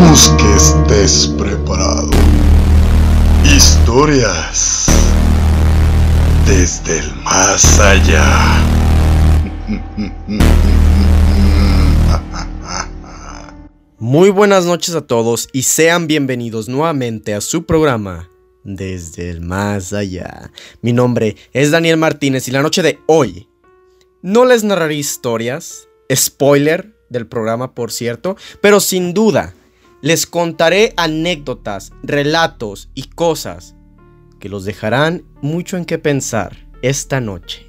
Esperamos 0.00 0.34
que 0.38 0.54
estés 0.54 1.26
preparado. 1.36 2.08
Historias 3.44 4.86
desde 6.46 7.00
el 7.00 7.14
más 7.16 7.78
allá. 7.78 8.64
Muy 13.98 14.30
buenas 14.30 14.64
noches 14.64 14.94
a 14.94 15.02
todos 15.02 15.50
y 15.52 15.64
sean 15.64 16.06
bienvenidos 16.06 16.70
nuevamente 16.70 17.34
a 17.34 17.42
su 17.42 17.66
programa 17.66 18.30
Desde 18.64 19.28
el 19.28 19.42
más 19.42 19.92
allá. 19.92 20.50
Mi 20.80 20.94
nombre 20.94 21.36
es 21.52 21.72
Daniel 21.72 21.98
Martínez 21.98 22.48
y 22.48 22.52
la 22.52 22.62
noche 22.62 22.82
de 22.82 22.98
hoy 23.06 23.48
no 24.22 24.46
les 24.46 24.64
narraré 24.64 24.94
historias, 24.94 25.88
spoiler 26.10 26.96
del 27.10 27.26
programa 27.26 27.74
por 27.74 27.92
cierto, 27.92 28.38
pero 28.62 28.80
sin 28.80 29.12
duda 29.12 29.54
les 30.02 30.26
contaré 30.26 30.92
anécdotas, 30.96 31.92
relatos 32.02 32.90
y 32.94 33.04
cosas 33.04 33.74
que 34.38 34.48
los 34.48 34.64
dejarán 34.64 35.24
mucho 35.42 35.76
en 35.76 35.84
qué 35.84 35.98
pensar 35.98 36.56
esta 36.82 37.20
noche. 37.20 37.66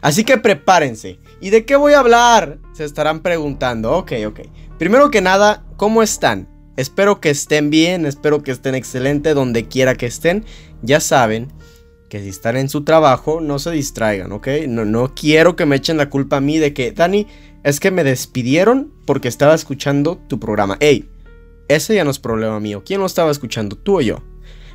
Así 0.00 0.24
que 0.24 0.38
prepárense. 0.38 1.18
¿Y 1.40 1.50
de 1.50 1.64
qué 1.64 1.76
voy 1.76 1.92
a 1.92 2.00
hablar? 2.00 2.58
Se 2.72 2.84
estarán 2.84 3.20
preguntando. 3.20 3.92
Ok, 3.92 4.12
ok. 4.26 4.40
Primero 4.78 5.10
que 5.10 5.20
nada, 5.20 5.64
¿cómo 5.76 6.02
están? 6.02 6.48
Espero 6.76 7.20
que 7.20 7.30
estén 7.30 7.70
bien, 7.70 8.06
espero 8.06 8.42
que 8.42 8.50
estén 8.50 8.74
excelente 8.74 9.34
donde 9.34 9.66
quiera 9.66 9.94
que 9.94 10.06
estén. 10.06 10.44
Ya 10.82 11.00
saben 11.00 11.48
que 12.08 12.20
si 12.20 12.28
están 12.28 12.56
en 12.56 12.68
su 12.68 12.84
trabajo, 12.84 13.40
no 13.40 13.58
se 13.58 13.70
distraigan, 13.70 14.32
¿ok? 14.32 14.48
No, 14.68 14.84
no 14.84 15.14
quiero 15.14 15.56
que 15.56 15.66
me 15.66 15.76
echen 15.76 15.96
la 15.96 16.10
culpa 16.10 16.36
a 16.36 16.40
mí 16.40 16.58
de 16.58 16.72
que, 16.72 16.92
Dani, 16.92 17.26
es 17.64 17.80
que 17.80 17.90
me 17.90 18.04
despidieron 18.04 18.92
porque 19.06 19.28
estaba 19.28 19.54
escuchando 19.54 20.18
tu 20.28 20.38
programa. 20.38 20.76
Ey, 20.80 21.08
ese 21.68 21.94
ya 21.94 22.04
no 22.04 22.10
es 22.10 22.18
problema 22.18 22.60
mío. 22.60 22.82
¿Quién 22.84 23.00
lo 23.00 23.06
estaba 23.06 23.30
escuchando? 23.30 23.76
¿Tú 23.76 23.98
o 23.98 24.00
yo? 24.00 24.22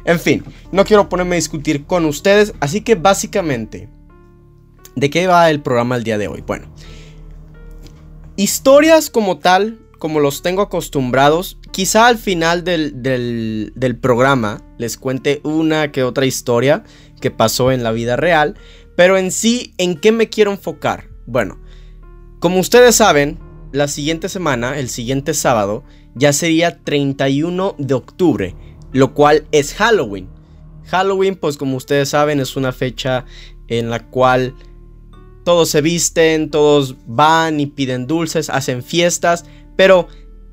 En 0.05 0.19
fin, 0.19 0.43
no 0.71 0.83
quiero 0.83 1.09
ponerme 1.09 1.35
a 1.35 1.37
discutir 1.37 1.85
con 1.85 2.05
ustedes, 2.05 2.53
así 2.59 2.81
que 2.81 2.95
básicamente, 2.95 3.89
¿de 4.95 5.09
qué 5.09 5.27
va 5.27 5.49
el 5.49 5.61
programa 5.61 5.95
el 5.95 6.03
día 6.03 6.17
de 6.17 6.27
hoy? 6.27 6.41
Bueno, 6.41 6.73
historias 8.35 9.09
como 9.09 9.37
tal, 9.37 9.79
como 9.99 10.19
los 10.19 10.41
tengo 10.41 10.63
acostumbrados, 10.63 11.59
quizá 11.71 12.07
al 12.07 12.17
final 12.17 12.63
del, 12.63 13.03
del, 13.03 13.97
programa 13.99 14.63
les 14.79 14.97
cuente 14.97 15.39
una 15.43 15.91
que 15.91 16.03
otra 16.03 16.25
historia 16.25 16.83
que 17.19 17.29
pasó 17.29 17.71
en 17.71 17.83
la 17.83 17.91
vida 17.91 18.15
real, 18.15 18.55
pero 18.97 19.17
en 19.17 19.31
sí, 19.31 19.75
¿en 19.77 19.95
qué 19.97 20.11
me 20.11 20.29
quiero 20.29 20.51
enfocar? 20.51 21.09
Bueno, 21.27 21.59
como 22.39 22.59
ustedes 22.59 22.95
saben, 22.95 23.37
la 23.71 23.87
siguiente 23.87 24.27
semana, 24.27 24.79
el 24.79 24.89
siguiente 24.89 25.35
sábado, 25.35 25.83
ya 26.15 26.33
sería 26.33 26.83
31 26.83 27.75
de 27.77 27.93
octubre, 27.93 28.55
lo 28.91 29.13
cual 29.13 29.45
es 29.51 29.73
Halloween. 29.73 30.29
Halloween, 30.85 31.35
pues 31.35 31.57
como 31.57 31.77
ustedes 31.77 32.09
saben, 32.09 32.39
es 32.39 32.55
una 32.55 32.71
fecha 32.71 33.25
en 33.67 33.89
la 33.89 34.09
cual 34.09 34.53
todos 35.43 35.69
se 35.69 35.81
visten, 35.81 36.49
todos 36.51 36.95
van 37.07 37.59
y 37.59 37.65
piden 37.65 38.07
dulces, 38.07 38.49
hacen 38.49 38.83
fiestas, 38.83 39.45
pero 39.75 40.07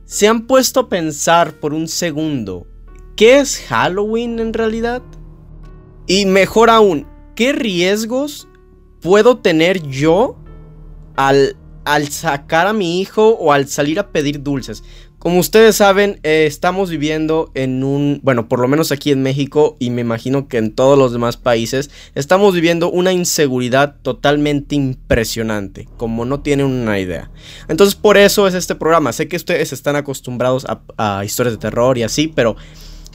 ¿se 0.05 0.28
han 0.28 0.47
puesto 0.47 0.81
a 0.81 0.89
pensar 0.89 1.55
por 1.55 1.75
un 1.75 1.89
segundo 1.89 2.67
qué 3.17 3.41
es 3.41 3.59
Halloween 3.69 4.39
en 4.39 4.53
realidad? 4.53 5.03
Y 6.06 6.25
mejor 6.25 6.70
aún, 6.70 7.06
¿qué 7.34 7.53
riesgos 7.53 8.48
puedo 9.00 9.38
tener 9.38 9.83
yo 9.87 10.38
al, 11.16 11.56
al 11.84 12.09
sacar 12.09 12.66
a 12.66 12.72
mi 12.72 13.00
hijo 13.00 13.31
o 13.31 13.53
al 13.53 13.69
salir 13.69 13.99
a 13.99 14.10
pedir 14.10 14.43
dulces? 14.43 14.83
Como 15.19 15.41
ustedes 15.41 15.75
saben, 15.75 16.21
eh, 16.23 16.45
estamos 16.47 16.91
viviendo 16.91 17.51
en 17.55 17.83
un, 17.83 18.21
bueno, 18.23 18.49
por 18.49 18.61
lo 18.61 18.69
menos 18.69 18.93
aquí 18.93 19.11
en 19.11 19.21
México 19.21 19.77
y 19.81 19.91
me 19.91 20.03
imagino 20.03 20.47
que 20.47 20.59
en 20.59 20.73
todos 20.73 20.97
los 20.97 21.12
demás 21.12 21.37
países, 21.37 21.91
estamos 22.15 22.55
viviendo 22.55 22.89
una 22.89 23.12
inseguridad 23.12 23.97
totalmente 24.03 24.77
impresionante, 24.77 25.89
como 25.97 26.25
no 26.25 26.39
tienen 26.39 26.67
una 26.67 27.01
idea. 27.01 27.33
Entonces 27.67 27.97
por 27.97 28.17
eso 28.17 28.47
es 28.47 28.55
este 28.55 28.77
programa. 28.77 29.12
Sé 29.12 29.27
que 29.27 29.34
ustedes 29.34 29.73
están 29.73 29.97
acostumbrados 29.97 30.65
a, 30.67 30.83
a 30.97 31.25
historias 31.25 31.55
de 31.55 31.59
terror 31.59 31.99
y 31.99 32.05
así, 32.05 32.28
pero 32.28 32.55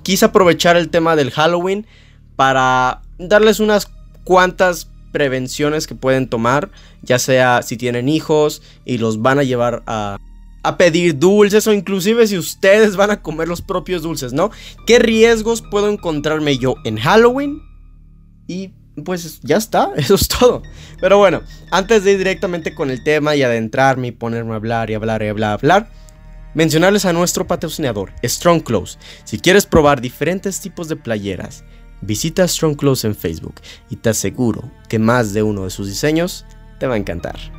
quise 0.04 0.26
aprovechar 0.26 0.76
el 0.76 0.90
tema 0.90 1.16
del 1.16 1.32
Halloween 1.32 1.88
para 2.36 3.02
darles 3.18 3.62
unas 3.62 3.90
cuantas 4.26 4.90
prevenciones 5.14 5.88
que 5.88 5.96
pueden 5.96 6.28
tomar, 6.28 6.70
ya 7.02 7.18
sea 7.18 7.62
si 7.62 7.78
tienen 7.78 8.10
hijos 8.10 8.62
y 8.84 8.98
los 8.98 9.22
van 9.22 9.40
a 9.40 9.44
llevar 9.44 9.84
a 9.86 10.18
a 10.64 10.78
pedir 10.78 11.20
dulces 11.20 11.68
o 11.68 11.74
inclusive 11.74 12.26
si 12.26 12.38
ustedes 12.38 12.96
van 12.96 13.12
a 13.12 13.22
comer 13.22 13.48
los 13.48 13.62
propios 13.62 14.02
dulces, 14.02 14.34
¿no? 14.34 14.50
¿Qué 14.88 14.98
riesgos 14.98 15.62
puedo 15.62 15.90
encontrarme 15.90 16.58
yo 16.58 16.76
en 16.86 16.98
Halloween? 16.98 17.62
Y 18.48 18.72
pues 19.06 19.42
ya 19.42 19.58
está, 19.58 19.92
eso 19.98 20.16
es 20.16 20.28
todo. 20.28 20.64
Pero 21.00 21.18
bueno, 21.18 21.42
antes 21.72 22.04
de 22.04 22.14
ir 22.14 22.18
directamente 22.18 22.74
con 22.74 22.90
el 22.90 23.04
tema 23.04 23.36
y 23.36 23.44
adentrarme 23.44 24.08
y 24.08 24.12
ponerme 24.12 24.54
a 24.54 24.56
hablar 24.56 24.90
y 24.90 24.94
hablar 24.94 25.22
y 25.22 25.28
hablar, 25.28 25.54
hablar, 25.54 25.92
mencionarles 26.54 27.06
a 27.06 27.14
nuestro 27.14 27.46
patrocinador, 27.46 28.14
Strong 28.24 28.64
Clothes. 28.64 28.98
Si 29.26 29.40
quieres 29.40 29.66
probar 29.66 30.00
diferentes 30.00 30.62
tipos 30.62 30.88
de 30.88 30.96
playeras, 30.96 31.66
visita 32.02 32.48
Strong 32.48 32.78
Clothes 32.78 33.04
en 33.04 33.16
Facebook 33.16 33.56
y 33.90 33.98
te 33.98 34.10
aseguro 34.10 34.72
que 34.88 35.00
más 35.00 35.34
de 35.34 35.44
uno 35.44 35.66
de 35.66 35.72
sus 35.72 35.88
diseños 35.88 36.46
te 36.80 36.88
va 36.88 36.96
a 36.96 36.98
encantar. 36.98 37.53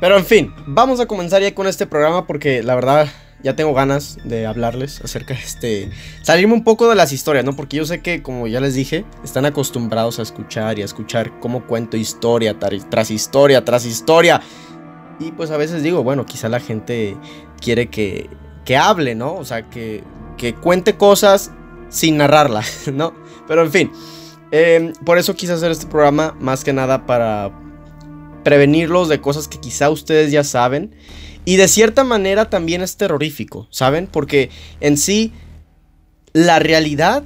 Pero 0.00 0.18
en 0.18 0.24
fin, 0.24 0.54
vamos 0.66 1.00
a 1.00 1.06
comenzar 1.06 1.42
ya 1.42 1.54
con 1.54 1.66
este 1.66 1.86
programa 1.86 2.26
porque 2.26 2.62
la 2.62 2.74
verdad 2.74 3.08
ya 3.42 3.54
tengo 3.54 3.74
ganas 3.74 4.18
de 4.24 4.46
hablarles 4.46 5.00
acerca 5.02 5.34
de 5.34 5.40
este... 5.40 5.90
Salirme 6.22 6.54
un 6.54 6.64
poco 6.64 6.88
de 6.88 6.94
las 6.94 7.12
historias, 7.12 7.44
¿no? 7.44 7.54
Porque 7.54 7.76
yo 7.76 7.84
sé 7.84 8.00
que, 8.00 8.22
como 8.22 8.46
ya 8.46 8.60
les 8.60 8.74
dije, 8.74 9.04
están 9.24 9.46
acostumbrados 9.46 10.18
a 10.18 10.22
escuchar 10.22 10.78
y 10.78 10.82
a 10.82 10.84
escuchar 10.84 11.38
cómo 11.40 11.66
cuento 11.66 11.96
historia 11.96 12.58
tras 12.58 13.10
historia 13.10 13.64
tras 13.64 13.84
historia. 13.86 14.40
Y 15.18 15.32
pues 15.32 15.50
a 15.50 15.56
veces 15.56 15.82
digo, 15.82 16.02
bueno, 16.02 16.26
quizá 16.26 16.48
la 16.48 16.60
gente 16.60 17.16
quiere 17.60 17.88
que, 17.88 18.28
que 18.64 18.76
hable, 18.76 19.14
¿no? 19.14 19.34
O 19.34 19.44
sea, 19.44 19.70
que, 19.70 20.02
que 20.36 20.54
cuente 20.54 20.96
cosas 20.96 21.52
sin 21.88 22.16
narrarlas, 22.16 22.88
¿no? 22.92 23.14
Pero 23.46 23.62
en 23.62 23.70
fin, 23.70 23.92
eh, 24.50 24.92
por 25.04 25.18
eso 25.18 25.34
quise 25.34 25.52
hacer 25.52 25.70
este 25.70 25.86
programa 25.86 26.36
más 26.40 26.64
que 26.64 26.72
nada 26.72 27.06
para 27.06 27.50
prevenirlos 28.46 29.08
de 29.08 29.20
cosas 29.20 29.48
que 29.48 29.58
quizá 29.58 29.90
ustedes 29.90 30.30
ya 30.30 30.44
saben. 30.44 30.94
Y 31.44 31.56
de 31.56 31.66
cierta 31.66 32.04
manera 32.04 32.48
también 32.48 32.80
es 32.80 32.96
terrorífico, 32.96 33.66
¿saben? 33.72 34.06
Porque 34.06 34.50
en 34.78 34.96
sí 34.98 35.32
la 36.32 36.60
realidad 36.60 37.24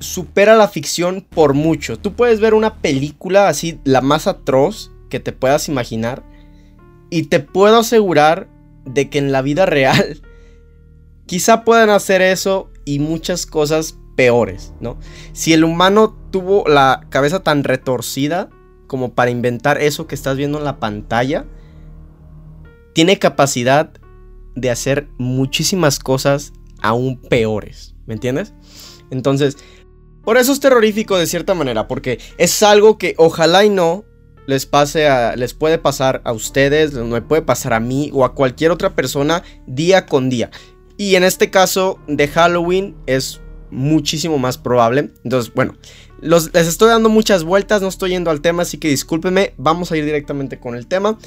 supera 0.00 0.56
la 0.56 0.66
ficción 0.66 1.24
por 1.30 1.54
mucho. 1.54 1.96
Tú 1.96 2.14
puedes 2.14 2.40
ver 2.40 2.54
una 2.54 2.78
película 2.82 3.46
así, 3.46 3.78
la 3.84 4.00
más 4.00 4.26
atroz 4.26 4.90
que 5.10 5.20
te 5.20 5.30
puedas 5.30 5.68
imaginar. 5.68 6.24
Y 7.08 7.26
te 7.26 7.38
puedo 7.38 7.78
asegurar 7.78 8.48
de 8.84 9.10
que 9.10 9.18
en 9.18 9.30
la 9.30 9.42
vida 9.42 9.64
real 9.64 10.22
quizá 11.26 11.62
puedan 11.62 11.88
hacer 11.88 12.20
eso 12.20 12.68
y 12.84 12.98
muchas 12.98 13.46
cosas 13.46 13.96
peores, 14.16 14.72
¿no? 14.80 14.98
Si 15.34 15.52
el 15.52 15.62
humano 15.62 16.18
tuvo 16.32 16.64
la 16.66 17.06
cabeza 17.10 17.44
tan 17.44 17.62
retorcida 17.62 18.50
como 18.92 19.14
para 19.14 19.30
inventar 19.30 19.80
eso 19.80 20.06
que 20.06 20.14
estás 20.14 20.36
viendo 20.36 20.58
en 20.58 20.64
la 20.64 20.78
pantalla, 20.78 21.46
tiene 22.92 23.18
capacidad 23.18 23.90
de 24.54 24.68
hacer 24.68 25.08
muchísimas 25.16 25.98
cosas 25.98 26.52
aún 26.82 27.16
peores, 27.16 27.94
¿me 28.04 28.12
entiendes? 28.12 28.52
Entonces, 29.10 29.56
por 30.26 30.36
eso 30.36 30.52
es 30.52 30.60
terrorífico 30.60 31.16
de 31.16 31.26
cierta 31.26 31.54
manera, 31.54 31.88
porque 31.88 32.20
es 32.36 32.62
algo 32.62 32.98
que 32.98 33.14
ojalá 33.16 33.64
y 33.64 33.70
no 33.70 34.04
les 34.46 34.66
pase 34.66 35.08
a, 35.08 35.36
les 35.36 35.54
puede 35.54 35.78
pasar 35.78 36.20
a 36.26 36.34
ustedes, 36.34 36.92
me 36.92 37.22
puede 37.22 37.40
pasar 37.40 37.72
a 37.72 37.80
mí 37.80 38.10
o 38.12 38.26
a 38.26 38.34
cualquier 38.34 38.72
otra 38.72 38.94
persona 38.94 39.42
día 39.66 40.04
con 40.04 40.28
día. 40.28 40.50
Y 40.98 41.14
en 41.14 41.24
este 41.24 41.50
caso 41.50 41.98
de 42.08 42.28
Halloween 42.28 42.94
es 43.06 43.40
muchísimo 43.72 44.38
más 44.38 44.58
probable. 44.58 45.10
Entonces, 45.24 45.52
bueno, 45.52 45.74
les 46.20 46.54
estoy 46.54 46.88
dando 46.88 47.08
muchas 47.08 47.42
vueltas, 47.42 47.82
no 47.82 47.88
estoy 47.88 48.10
yendo 48.10 48.30
al 48.30 48.40
tema, 48.40 48.62
así 48.62 48.78
que 48.78 48.88
discúlpenme, 48.88 49.54
vamos 49.56 49.90
a 49.90 49.96
ir 49.96 50.04
directamente 50.04 50.60
con 50.60 50.76
el 50.76 50.86
tema. 50.86 51.18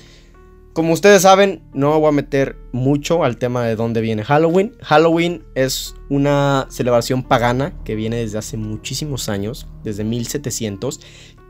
Como 0.74 0.94
ustedes 0.94 1.22
saben, 1.22 1.64
no 1.74 1.98
voy 2.00 2.10
a 2.10 2.12
meter 2.12 2.58
mucho 2.74 3.24
al 3.24 3.38
tema 3.38 3.64
de 3.64 3.78
dónde 3.78 4.02
viene 4.02 4.26
Halloween. 4.26 4.74
Halloween 4.82 5.44
es 5.56 5.96
una 6.10 6.68
celebración 6.70 7.24
pagana 7.24 7.74
que 7.86 7.96
viene 7.96 8.18
desde 8.18 8.38
hace 8.38 8.58
muchísimos 8.58 9.30
años, 9.30 9.68
desde 9.84 10.04
1700. 10.04 11.00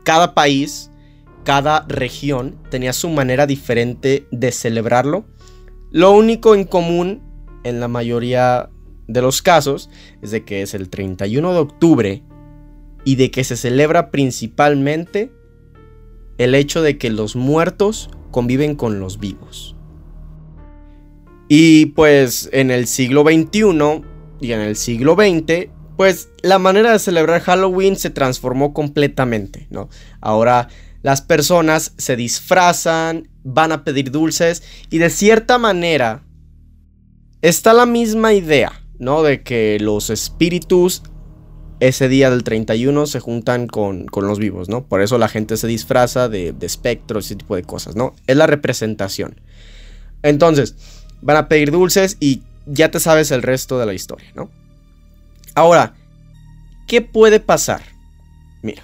Cada 0.04 0.32
país, 0.32 0.90
cada 1.42 1.84
región 1.88 2.56
tenía 2.70 2.92
su 2.92 3.08
manera 3.08 3.46
diferente 3.46 4.28
de 4.30 4.52
celebrarlo. 4.52 5.26
Lo 5.90 6.12
único 6.12 6.54
en 6.54 6.64
común 6.64 7.20
en 7.64 7.80
la 7.80 7.88
mayoría 7.88 8.70
de 9.06 9.22
los 9.22 9.42
casos 9.42 9.90
es 10.22 10.30
de 10.30 10.44
que 10.44 10.62
es 10.62 10.74
el 10.74 10.88
31 10.88 11.52
de 11.52 11.58
octubre 11.58 12.22
y 13.04 13.16
de 13.16 13.30
que 13.30 13.44
se 13.44 13.56
celebra 13.56 14.10
principalmente 14.10 15.30
el 16.38 16.54
hecho 16.54 16.82
de 16.82 16.98
que 16.98 17.10
los 17.10 17.36
muertos 17.36 18.10
conviven 18.30 18.74
con 18.74 19.00
los 19.00 19.18
vivos. 19.18 19.76
Y 21.48 21.86
pues 21.86 22.50
en 22.52 22.70
el 22.70 22.86
siglo 22.86 23.22
XXI 23.22 24.02
y 24.40 24.52
en 24.52 24.60
el 24.60 24.76
siglo 24.76 25.14
XX, 25.14 25.68
pues 25.96 26.28
la 26.42 26.58
manera 26.58 26.92
de 26.92 26.98
celebrar 26.98 27.40
Halloween 27.40 27.96
se 27.96 28.10
transformó 28.10 28.74
completamente, 28.74 29.66
¿no? 29.70 29.88
Ahora 30.20 30.68
las 31.02 31.22
personas 31.22 31.94
se 31.96 32.16
disfrazan, 32.16 33.28
van 33.44 33.70
a 33.70 33.84
pedir 33.84 34.10
dulces 34.10 34.62
y 34.90 34.98
de 34.98 35.08
cierta 35.08 35.56
manera 35.56 36.24
está 37.42 37.72
la 37.72 37.86
misma 37.86 38.32
idea, 38.34 38.82
¿no? 38.98 39.22
De 39.22 39.42
que 39.42 39.78
los 39.80 40.10
espíritus 40.10 41.02
ese 41.80 42.08
día 42.08 42.30
del 42.30 42.42
31 42.42 43.06
se 43.06 43.20
juntan 43.20 43.66
con, 43.66 44.06
los 44.14 44.38
vivos, 44.38 44.68
¿no? 44.68 44.84
Por 44.86 45.02
eso 45.02 45.18
la 45.18 45.28
gente 45.28 45.56
se 45.56 45.66
disfraza 45.66 46.28
de, 46.28 46.52
de 46.52 46.66
espectros, 46.66 47.26
ese 47.26 47.36
tipo 47.36 47.54
de 47.54 47.62
cosas, 47.62 47.96
¿no? 47.96 48.14
Es 48.26 48.36
la 48.36 48.46
representación. 48.46 49.40
Entonces, 50.22 50.74
van 51.20 51.36
a 51.36 51.48
pedir 51.48 51.70
dulces 51.70 52.16
y 52.18 52.42
ya 52.66 52.90
te 52.90 53.00
sabes 53.00 53.30
el 53.30 53.42
resto 53.42 53.78
de 53.78 53.86
la 53.86 53.94
historia, 53.94 54.32
¿no? 54.34 54.50
Ahora, 55.54 55.94
¿qué 56.86 57.02
puede 57.02 57.40
pasar? 57.40 57.82
Mira, 58.62 58.82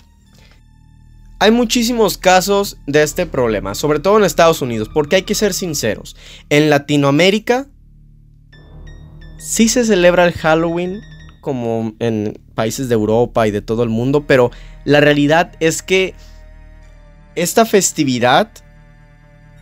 hay 1.39 1.51
muchísimos 1.51 2.19
casos 2.19 2.79
de 2.87 3.03
este 3.03 3.27
problema, 3.27 3.75
sobre 3.75 3.99
todo 3.99 4.17
en 4.17 4.25
Estados 4.25 4.63
Unidos, 4.63 4.89
porque 4.93 5.17
hay 5.17 5.23
que 5.23 5.35
ser 5.35 5.55
sinceros. 5.55 6.17
En 6.51 6.71
Latinoamérica 6.71 7.67
sí 9.43 9.69
se 9.69 9.85
celebra 9.85 10.25
el 10.25 10.33
Halloween 10.33 11.01
como 11.41 11.93
en 11.99 12.41
países 12.55 12.89
de 12.89 12.95
Europa 12.95 13.49
y 13.49 13.51
de 13.51 13.61
todo 13.61 13.83
el 13.83 13.89
mundo, 13.89 14.25
pero 14.27 14.51
la 14.85 15.01
realidad 15.01 15.53
es 15.59 15.83
que 15.83 16.15
esta 17.35 17.67
festividad 17.67 18.51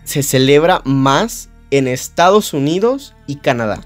se 0.04 0.22
celebra 0.22 0.82
más 0.84 1.48
en 1.70 1.88
Estados 1.88 2.52
Unidos 2.52 3.14
y 3.26 3.36
Canadá. 3.36 3.80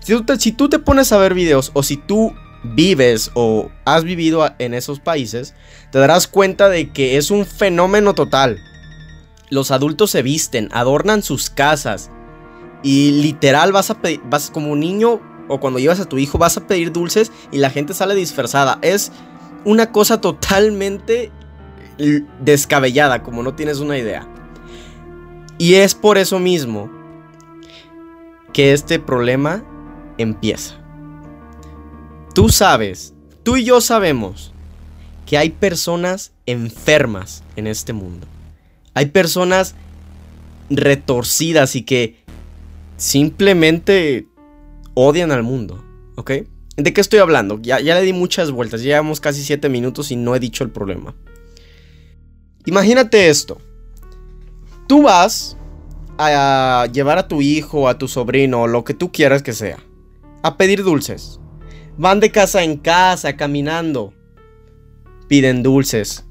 Si 0.00 0.52
tú, 0.52 0.68
te, 0.68 0.78
pones 0.78 1.12
a 1.12 1.16
ver 1.16 1.32
videos 1.32 1.70
o 1.72 1.82
si 1.82 1.96
tú 1.96 2.34
vives 2.62 3.30
o 3.34 3.70
has 3.86 4.04
vivido 4.04 4.52
en 4.58 4.74
esos 4.74 5.00
países, 5.00 5.54
te 5.90 5.98
darás 5.98 6.26
cuenta 6.26 6.68
de 6.68 6.90
que 6.90 7.16
es 7.16 7.30
un 7.30 7.46
fenómeno 7.46 8.14
total. 8.14 8.58
Los 9.48 9.70
adultos 9.70 10.10
se 10.10 10.22
visten, 10.22 10.68
adornan 10.72 11.22
sus 11.22 11.48
casas 11.48 12.10
y 12.84 13.22
literal 13.22 13.72
vas 13.72 13.90
a 13.90 14.00
pedir, 14.00 14.20
vas 14.26 14.50
como 14.50 14.70
un 14.70 14.80
niño 14.80 15.20
o 15.48 15.58
cuando 15.58 15.78
llevas 15.78 16.00
a 16.00 16.04
tu 16.04 16.18
hijo 16.18 16.38
vas 16.38 16.56
a 16.58 16.66
pedir 16.66 16.92
dulces 16.92 17.32
y 17.50 17.58
la 17.58 17.70
gente 17.70 17.94
sale 17.94 18.14
disfrazada. 18.14 18.78
Es 18.82 19.10
una 19.64 19.90
cosa 19.90 20.20
totalmente 20.20 21.32
descabellada, 22.40 23.22
como 23.22 23.42
no 23.42 23.54
tienes 23.54 23.78
una 23.78 23.96
idea. 23.96 24.28
Y 25.58 25.74
es 25.74 25.94
por 25.94 26.18
eso 26.18 26.38
mismo 26.38 26.90
que 28.52 28.72
este 28.72 28.98
problema 28.98 29.64
empieza. 30.18 30.74
Tú 32.34 32.50
sabes, 32.50 33.14
tú 33.44 33.56
y 33.56 33.64
yo 33.64 33.80
sabemos 33.80 34.52
que 35.24 35.38
hay 35.38 35.50
personas 35.50 36.32
enfermas 36.44 37.42
en 37.56 37.66
este 37.66 37.94
mundo. 37.94 38.26
Hay 38.92 39.06
personas 39.06 39.74
retorcidas 40.68 41.76
y 41.76 41.82
que 41.82 42.23
simplemente 43.04 44.26
odian 44.94 45.30
al 45.30 45.42
mundo, 45.42 45.84
¿ok? 46.16 46.30
¿De 46.76 46.92
qué 46.94 47.02
estoy 47.02 47.18
hablando? 47.18 47.60
Ya, 47.60 47.78
ya 47.78 47.94
le 47.94 48.00
di 48.00 48.14
muchas 48.14 48.50
vueltas, 48.50 48.82
llevamos 48.82 49.20
casi 49.20 49.42
7 49.42 49.68
minutos 49.68 50.10
y 50.10 50.16
no 50.16 50.34
he 50.34 50.40
dicho 50.40 50.64
el 50.64 50.70
problema. 50.70 51.14
Imagínate 52.64 53.28
esto. 53.28 53.60
Tú 54.86 55.02
vas 55.02 55.58
a 56.16 56.88
llevar 56.92 57.18
a 57.18 57.28
tu 57.28 57.42
hijo, 57.42 57.88
a 57.88 57.98
tu 57.98 58.08
sobrino, 58.08 58.66
lo 58.66 58.84
que 58.84 58.94
tú 58.94 59.12
quieras 59.12 59.42
que 59.42 59.52
sea, 59.52 59.78
a 60.42 60.56
pedir 60.56 60.82
dulces. 60.82 61.40
Van 61.98 62.20
de 62.20 62.30
casa 62.30 62.64
en 62.64 62.78
casa, 62.78 63.36
caminando. 63.36 64.14
Piden 65.28 65.62
dulces. 65.62 66.24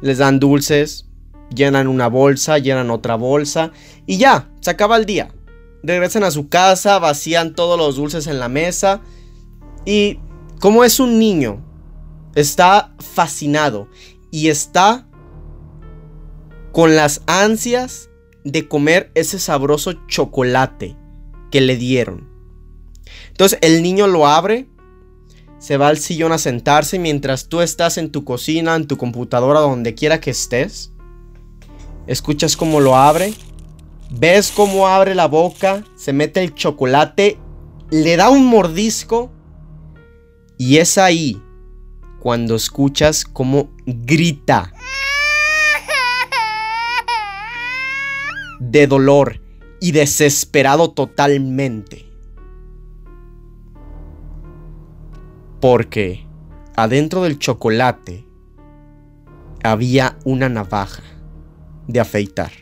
Les 0.00 0.18
dan 0.18 0.38
dulces, 0.38 1.07
llenan 1.54 1.88
una 1.88 2.08
bolsa, 2.08 2.58
llenan 2.58 2.90
otra 2.90 3.16
bolsa 3.16 3.72
y 4.06 4.18
ya, 4.18 4.50
se 4.60 4.70
acaba 4.70 4.96
el 4.96 5.06
día. 5.06 5.34
Regresan 5.82 6.24
a 6.24 6.30
su 6.30 6.48
casa, 6.48 6.98
vacían 6.98 7.54
todos 7.54 7.78
los 7.78 7.96
dulces 7.96 8.26
en 8.26 8.38
la 8.38 8.48
mesa 8.48 9.00
y 9.84 10.18
como 10.60 10.84
es 10.84 10.98
un 11.00 11.18
niño, 11.18 11.64
está 12.34 12.94
fascinado 12.98 13.88
y 14.30 14.48
está 14.48 15.06
con 16.72 16.96
las 16.96 17.22
ansias 17.26 18.10
de 18.44 18.68
comer 18.68 19.10
ese 19.14 19.38
sabroso 19.38 19.94
chocolate 20.06 20.96
que 21.50 21.60
le 21.60 21.76
dieron. 21.76 22.28
Entonces 23.30 23.58
el 23.62 23.82
niño 23.82 24.06
lo 24.06 24.26
abre, 24.26 24.68
se 25.58 25.76
va 25.76 25.88
al 25.88 25.98
sillón 25.98 26.32
a 26.32 26.38
sentarse 26.38 26.98
mientras 26.98 27.48
tú 27.48 27.60
estás 27.60 27.98
en 27.98 28.10
tu 28.10 28.24
cocina, 28.24 28.76
en 28.76 28.86
tu 28.86 28.96
computadora, 28.96 29.60
donde 29.60 29.94
quiera 29.94 30.20
que 30.20 30.30
estés. 30.30 30.92
Escuchas 32.08 32.56
cómo 32.56 32.80
lo 32.80 32.96
abre, 32.96 33.34
ves 34.10 34.50
cómo 34.50 34.88
abre 34.88 35.14
la 35.14 35.28
boca, 35.28 35.84
se 35.94 36.14
mete 36.14 36.42
el 36.42 36.54
chocolate, 36.54 37.38
le 37.90 38.16
da 38.16 38.30
un 38.30 38.46
mordisco 38.46 39.30
y 40.56 40.78
es 40.78 40.96
ahí 40.96 41.38
cuando 42.18 42.54
escuchas 42.54 43.26
cómo 43.26 43.68
grita. 43.84 44.72
de 48.58 48.86
dolor 48.86 49.40
y 49.80 49.92
desesperado 49.92 50.90
totalmente. 50.90 52.06
Porque 55.60 56.26
adentro 56.74 57.22
del 57.22 57.38
chocolate 57.38 58.26
había 59.62 60.18
una 60.24 60.48
navaja 60.48 61.02
de 61.88 61.98
afeitar. 61.98 62.52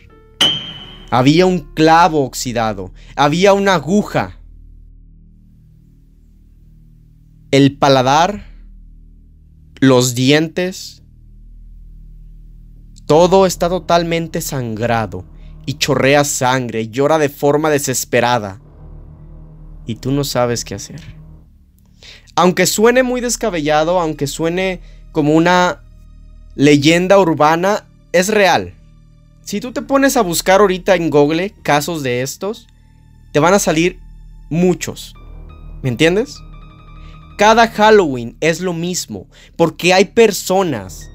Había 1.10 1.44
un 1.44 1.60
clavo 1.74 2.24
oxidado. 2.24 2.92
Había 3.14 3.52
una 3.52 3.74
aguja. 3.74 4.38
El 7.50 7.76
paladar, 7.76 8.46
los 9.80 10.14
dientes, 10.14 11.02
todo 13.06 13.46
está 13.46 13.68
totalmente 13.68 14.40
sangrado 14.40 15.24
y 15.64 15.74
chorrea 15.74 16.24
sangre, 16.24 16.82
y 16.82 16.88
llora 16.88 17.18
de 17.18 17.28
forma 17.28 17.70
desesperada. 17.70 18.60
Y 19.84 19.96
tú 19.96 20.12
no 20.12 20.24
sabes 20.24 20.64
qué 20.64 20.74
hacer. 20.74 21.00
Aunque 22.36 22.66
suene 22.66 23.02
muy 23.02 23.20
descabellado, 23.20 24.00
aunque 24.00 24.26
suene 24.26 24.80
como 25.12 25.34
una 25.34 25.82
leyenda 26.54 27.18
urbana, 27.18 27.84
es 28.12 28.28
real. 28.28 28.74
Si 29.46 29.60
tú 29.60 29.70
te 29.70 29.80
pones 29.80 30.16
a 30.16 30.22
buscar 30.22 30.60
ahorita 30.60 30.96
en 30.96 31.08
Google 31.08 31.54
casos 31.62 32.02
de 32.02 32.22
estos, 32.22 32.66
te 33.30 33.38
van 33.38 33.54
a 33.54 33.60
salir 33.60 34.00
muchos. 34.50 35.14
¿Me 35.84 35.88
entiendes? 35.88 36.36
Cada 37.38 37.68
Halloween 37.68 38.36
es 38.40 38.60
lo 38.60 38.72
mismo, 38.72 39.28
porque 39.54 39.94
hay 39.94 40.06
personas 40.06 41.08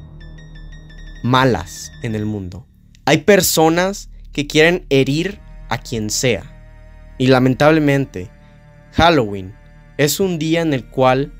malas 1.24 1.92
en 2.04 2.16
el 2.16 2.26
mundo. 2.26 2.66
Hay 3.04 3.18
personas 3.18 4.10
que 4.32 4.48
quieren 4.48 4.86
herir 4.90 5.42
a 5.68 5.80
quien 5.80 6.10
sea. 6.10 6.46
Y 7.18 7.28
lamentablemente, 7.28 8.32
Halloween 8.94 9.54
es 9.98 10.22
un 10.22 10.40
día 10.40 10.62
en 10.62 10.74
el 10.74 10.86
cual 10.86 11.34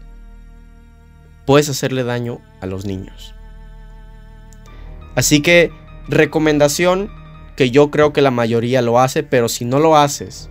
puedes 1.46 1.70
hacerle 1.70 2.04
daño 2.04 2.42
a 2.60 2.66
los 2.66 2.84
niños. 2.84 3.34
Así 5.16 5.42
que 5.42 5.72
recomendación 6.12 7.10
que 7.56 7.72
yo 7.72 7.90
creo 7.90 8.14
que 8.14 8.22
la 8.22 8.32
mayoría 8.32 8.82
lo 8.82 9.00
hace, 9.00 9.24
pero 9.24 9.50
si 9.50 9.66
no 9.66 9.80
lo 9.80 9.98
haces, 9.98 10.50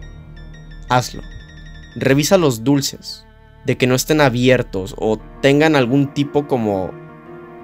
hazlo. 0.89 1.23
Revisa 1.97 2.39
los 2.39 2.65
dulces, 2.65 3.27
de 3.65 3.77
que 3.77 3.87
no 3.87 3.95
estén 3.95 4.21
abiertos 4.21 4.95
o 4.99 5.19
tengan 5.41 5.77
algún 5.77 6.13
tipo 6.15 6.47
como 6.47 6.91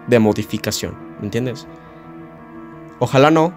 de 0.09 0.19
modificación, 0.19 0.97
¿me 1.19 1.27
entiendes? 1.27 1.67
Ojalá 2.99 3.31
no, 3.31 3.53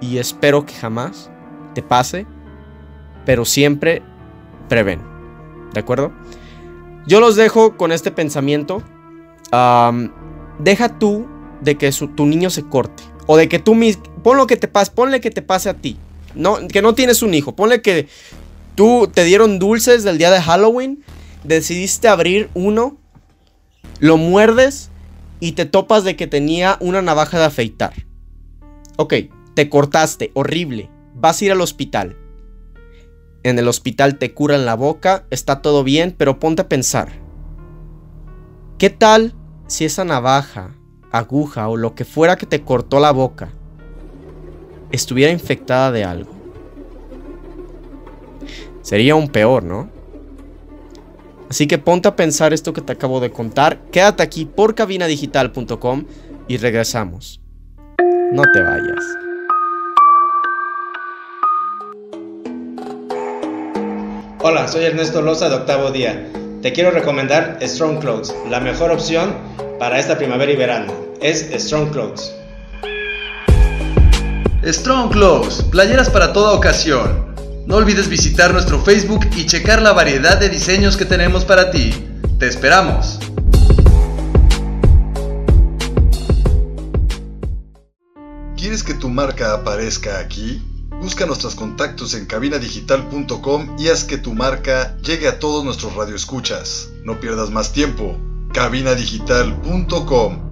y 0.00 0.18
espero 0.18 0.64
que 0.64 0.74
jamás 0.74 1.30
te 1.74 1.82
pase, 1.82 2.26
pero 3.24 3.44
siempre 3.44 4.02
prevén. 4.68 5.00
¿De 5.74 5.80
acuerdo? 5.80 6.12
Yo 7.06 7.20
los 7.20 7.36
dejo 7.36 7.76
con 7.76 7.92
este 7.92 8.10
pensamiento. 8.10 8.82
deja 10.58 10.98
tú 10.98 11.26
de 11.60 11.76
que 11.76 11.90
tu 11.92 12.26
niño 12.26 12.50
se 12.50 12.64
corte. 12.64 13.02
O 13.32 13.36
de 13.36 13.48
que 13.48 13.60
tú 13.60 13.76
mismo. 13.76 14.02
Que 14.48 14.56
te 14.56 14.66
pase. 14.66 14.90
Ponle 14.90 15.20
que 15.20 15.30
te 15.30 15.40
pase 15.40 15.68
a 15.68 15.74
ti. 15.74 15.96
No, 16.34 16.66
que 16.66 16.82
no 16.82 16.96
tienes 16.96 17.22
un 17.22 17.32
hijo. 17.32 17.54
Ponle 17.54 17.80
que 17.80 18.08
tú 18.74 19.08
te 19.14 19.22
dieron 19.22 19.60
dulces 19.60 20.02
del 20.02 20.18
día 20.18 20.32
de 20.32 20.42
Halloween. 20.42 21.04
Decidiste 21.44 22.08
abrir 22.08 22.50
uno. 22.54 22.98
Lo 24.00 24.16
muerdes. 24.16 24.90
Y 25.38 25.52
te 25.52 25.64
topas 25.64 26.02
de 26.02 26.16
que 26.16 26.26
tenía 26.26 26.76
una 26.80 27.02
navaja 27.02 27.38
de 27.38 27.44
afeitar. 27.44 27.92
Ok, 28.96 29.14
te 29.54 29.70
cortaste, 29.70 30.32
horrible. 30.34 30.90
Vas 31.14 31.40
a 31.40 31.44
ir 31.44 31.52
al 31.52 31.60
hospital. 31.60 32.16
en 33.44 33.60
el 33.60 33.68
hospital 33.68 34.18
te 34.18 34.34
curan 34.34 34.66
la 34.66 34.74
boca, 34.74 35.24
está 35.30 35.62
todo 35.62 35.84
bien, 35.84 36.16
pero 36.18 36.40
ponte 36.40 36.62
a 36.62 36.68
pensar. 36.68 37.12
¿Qué 38.76 38.90
tal 38.90 39.34
si 39.68 39.84
esa 39.84 40.04
navaja, 40.04 40.74
aguja 41.10 41.68
o 41.68 41.76
lo 41.76 41.94
que 41.94 42.04
fuera 42.04 42.36
que 42.36 42.46
te 42.46 42.62
cortó 42.62 43.00
la 43.00 43.10
boca 43.10 43.50
estuviera 44.90 45.32
infectada 45.32 45.92
de 45.92 46.04
algo? 46.04 46.32
Sería 48.82 49.14
un 49.14 49.28
peor, 49.28 49.62
¿no? 49.62 49.90
Así 51.48 51.66
que 51.66 51.78
ponte 51.78 52.08
a 52.08 52.16
pensar 52.16 52.52
esto 52.52 52.72
que 52.72 52.80
te 52.80 52.92
acabo 52.92 53.20
de 53.20 53.30
contar. 53.30 53.78
Quédate 53.90 54.22
aquí 54.22 54.44
por 54.44 54.74
cabinadigital.com 54.74 56.04
y 56.48 56.56
regresamos. 56.56 57.40
No 58.32 58.42
te 58.52 58.62
vayas. 58.62 59.04
Hola, 64.42 64.68
soy 64.68 64.84
Ernesto 64.84 65.20
Loza 65.20 65.48
de 65.48 65.56
Octavo 65.56 65.90
Día. 65.90 66.30
Te 66.62 66.72
quiero 66.72 66.90
recomendar 66.90 67.58
Strong 67.60 67.98
Clothes, 67.98 68.34
la 68.48 68.60
mejor 68.60 68.90
opción 68.90 69.34
para 69.80 69.98
esta 69.98 70.18
primavera 70.18 70.52
y 70.52 70.56
verano. 70.56 70.92
Es 71.22 71.48
Strong 71.64 71.90
Clothes. 71.90 72.34
Strong 74.62 75.10
Clothes, 75.10 75.62
playeras 75.70 76.10
para 76.10 76.34
toda 76.34 76.52
ocasión. 76.52 77.34
No 77.66 77.76
olvides 77.76 78.08
visitar 78.08 78.52
nuestro 78.52 78.78
Facebook 78.84 79.26
y 79.34 79.46
checar 79.46 79.80
la 79.80 79.94
variedad 79.94 80.38
de 80.38 80.50
diseños 80.50 80.98
que 80.98 81.06
tenemos 81.06 81.46
para 81.46 81.70
ti. 81.70 81.94
Te 82.38 82.46
esperamos. 82.46 83.18
¿Quieres 88.54 88.82
que 88.82 88.92
tu 88.92 89.08
marca 89.08 89.54
aparezca 89.54 90.18
aquí? 90.18 90.62
Busca 91.00 91.24
nuestros 91.24 91.54
contactos 91.54 92.12
en 92.12 92.26
cabinadigital.com 92.26 93.76
y 93.78 93.88
haz 93.88 94.04
que 94.04 94.18
tu 94.18 94.34
marca 94.34 94.98
llegue 94.98 95.26
a 95.26 95.38
todos 95.38 95.64
nuestros 95.64 95.94
radioescuchas. 95.94 96.90
No 97.02 97.18
pierdas 97.18 97.48
más 97.48 97.72
tiempo. 97.72 98.18
cabinadigital.com 98.52 100.50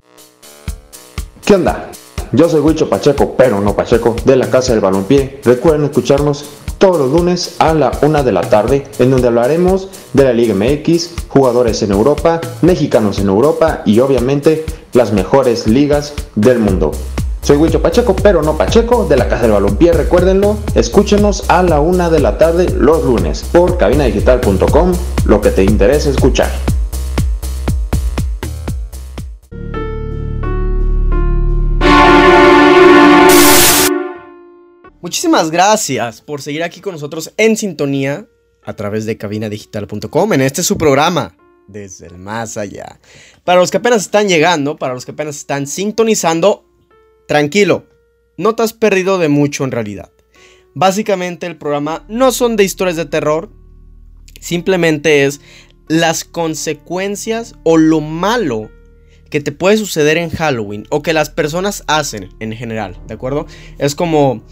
¿Qué 1.45 1.55
onda? 1.55 1.91
Yo 2.33 2.49
soy 2.49 2.61
Huicho 2.61 2.91
Pacheco, 2.91 3.35
pero 3.37 3.61
no 3.61 3.75
Pacheco, 3.75 4.15
de 4.25 4.37
la 4.37 4.51
Casa 4.51 4.73
del 4.73 4.83
Balompié. 4.83 5.41
Recuerden 5.45 5.85
escucharnos 5.85 6.45
todos 6.77 6.99
los 6.99 7.11
lunes 7.11 7.57
a 7.59 7.73
la 7.75 7.91
una 8.03 8.23
de 8.23 8.33
la 8.33 8.43
tarde, 8.43 8.87
en 8.99 9.11
donde 9.11 9.29
hablaremos 9.29 9.89
de 10.13 10.25
la 10.25 10.33
Liga 10.33 10.55
MX, 10.55 11.15
jugadores 11.29 11.83
en 11.83 11.93
Europa, 11.93 12.41
mexicanos 12.61 13.19
en 13.19 13.29
Europa 13.29 13.83
y 13.87 14.01
obviamente 14.01 14.67
las 14.93 15.13
mejores 15.13 15.67
ligas 15.67 16.13
del 16.35 16.59
mundo. 16.59 16.93
Soy 17.43 17.57
Huicho 17.57 17.81
Pacheco, 17.81 18.15
pero 18.15 18.43
no 18.43 18.59
Pacheco, 18.59 19.07
de 19.07 19.17
la 19.17 19.29
Casa 19.29 19.43
del 19.43 19.53
Balompié, 19.53 19.93
recuérdenlo, 19.93 20.59
escúchenos 20.75 21.49
a 21.49 21.63
la 21.63 21.81
una 21.81 22.11
de 22.11 22.21
la 22.21 22.37
tarde 22.37 22.69
los 22.77 23.05
lunes 23.05 23.43
por 23.53 23.79
cabinadigital.com, 23.79 24.93
lo 25.25 25.41
que 25.41 25.51
te 25.51 25.65
interesa 25.65 26.11
escuchar. 26.11 26.51
Muchísimas 35.09 35.51
gracias 35.51 36.21
por 36.21 36.43
seguir 36.43 36.63
aquí 36.63 36.83
con 36.83 36.93
nosotros 36.93 37.33
en 37.39 37.57
sintonía 37.57 38.29
a 38.63 38.77
través 38.77 39.07
de 39.07 39.17
cabinadigital.com 39.17 40.35
en 40.35 40.43
este 40.43 40.63
su 40.63 40.77
programa 40.77 41.35
desde 41.67 42.09
el 42.09 42.19
más 42.19 42.59
allá. 42.59 43.01
Para 43.43 43.59
los 43.59 43.71
que 43.71 43.79
apenas 43.79 44.03
están 44.03 44.29
llegando, 44.29 44.77
para 44.77 44.93
los 44.93 45.07
que 45.07 45.13
apenas 45.13 45.37
están 45.37 45.67
sintonizando, 45.67 46.67
tranquilo, 47.27 47.87
no 48.37 48.55
te 48.55 48.65
has 48.65 48.75
perdido 48.75 49.17
de 49.17 49.31
mucho 49.31 49.65
en 49.65 49.71
realidad. 49.71 50.13
Básicamente 50.75 51.47
el 51.47 51.57
programa 51.57 52.05
no 52.11 52.31
son 52.31 52.57
de 52.57 52.65
historias 52.65 52.97
de 52.97 53.07
terror, 53.07 53.51
simplemente 54.43 55.25
es 55.25 55.41
las 55.89 56.25
consecuencias 56.25 57.55
o 57.65 57.79
lo 57.79 58.03
malo 58.03 58.69
que 59.31 59.41
te 59.41 59.53
puede 59.53 59.77
suceder 59.77 60.19
en 60.19 60.31
Halloween 60.31 60.87
o 60.91 61.03
que 61.03 61.13
las 61.13 61.31
personas 61.31 61.85
hacen 61.87 62.29
en 62.41 62.53
general, 62.53 63.01
¿de 63.07 63.15
acuerdo? 63.15 63.47
Es 63.79 63.95
como 63.95 64.43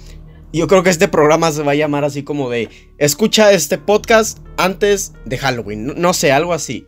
yo 0.56 0.68
creo 0.68 0.82
que 0.82 0.90
este 0.90 1.08
programa 1.08 1.52
se 1.52 1.62
va 1.62 1.72
a 1.72 1.76
llamar 1.76 2.04
así 2.04 2.22
como 2.22 2.48
de 2.48 2.70
escucha 2.96 3.52
este 3.52 3.76
podcast 3.76 4.38
antes 4.56 5.12
de 5.26 5.36
Halloween, 5.36 5.92
no, 5.96 6.14
sé, 6.14 6.32
algo 6.32 6.54
así. 6.54 6.86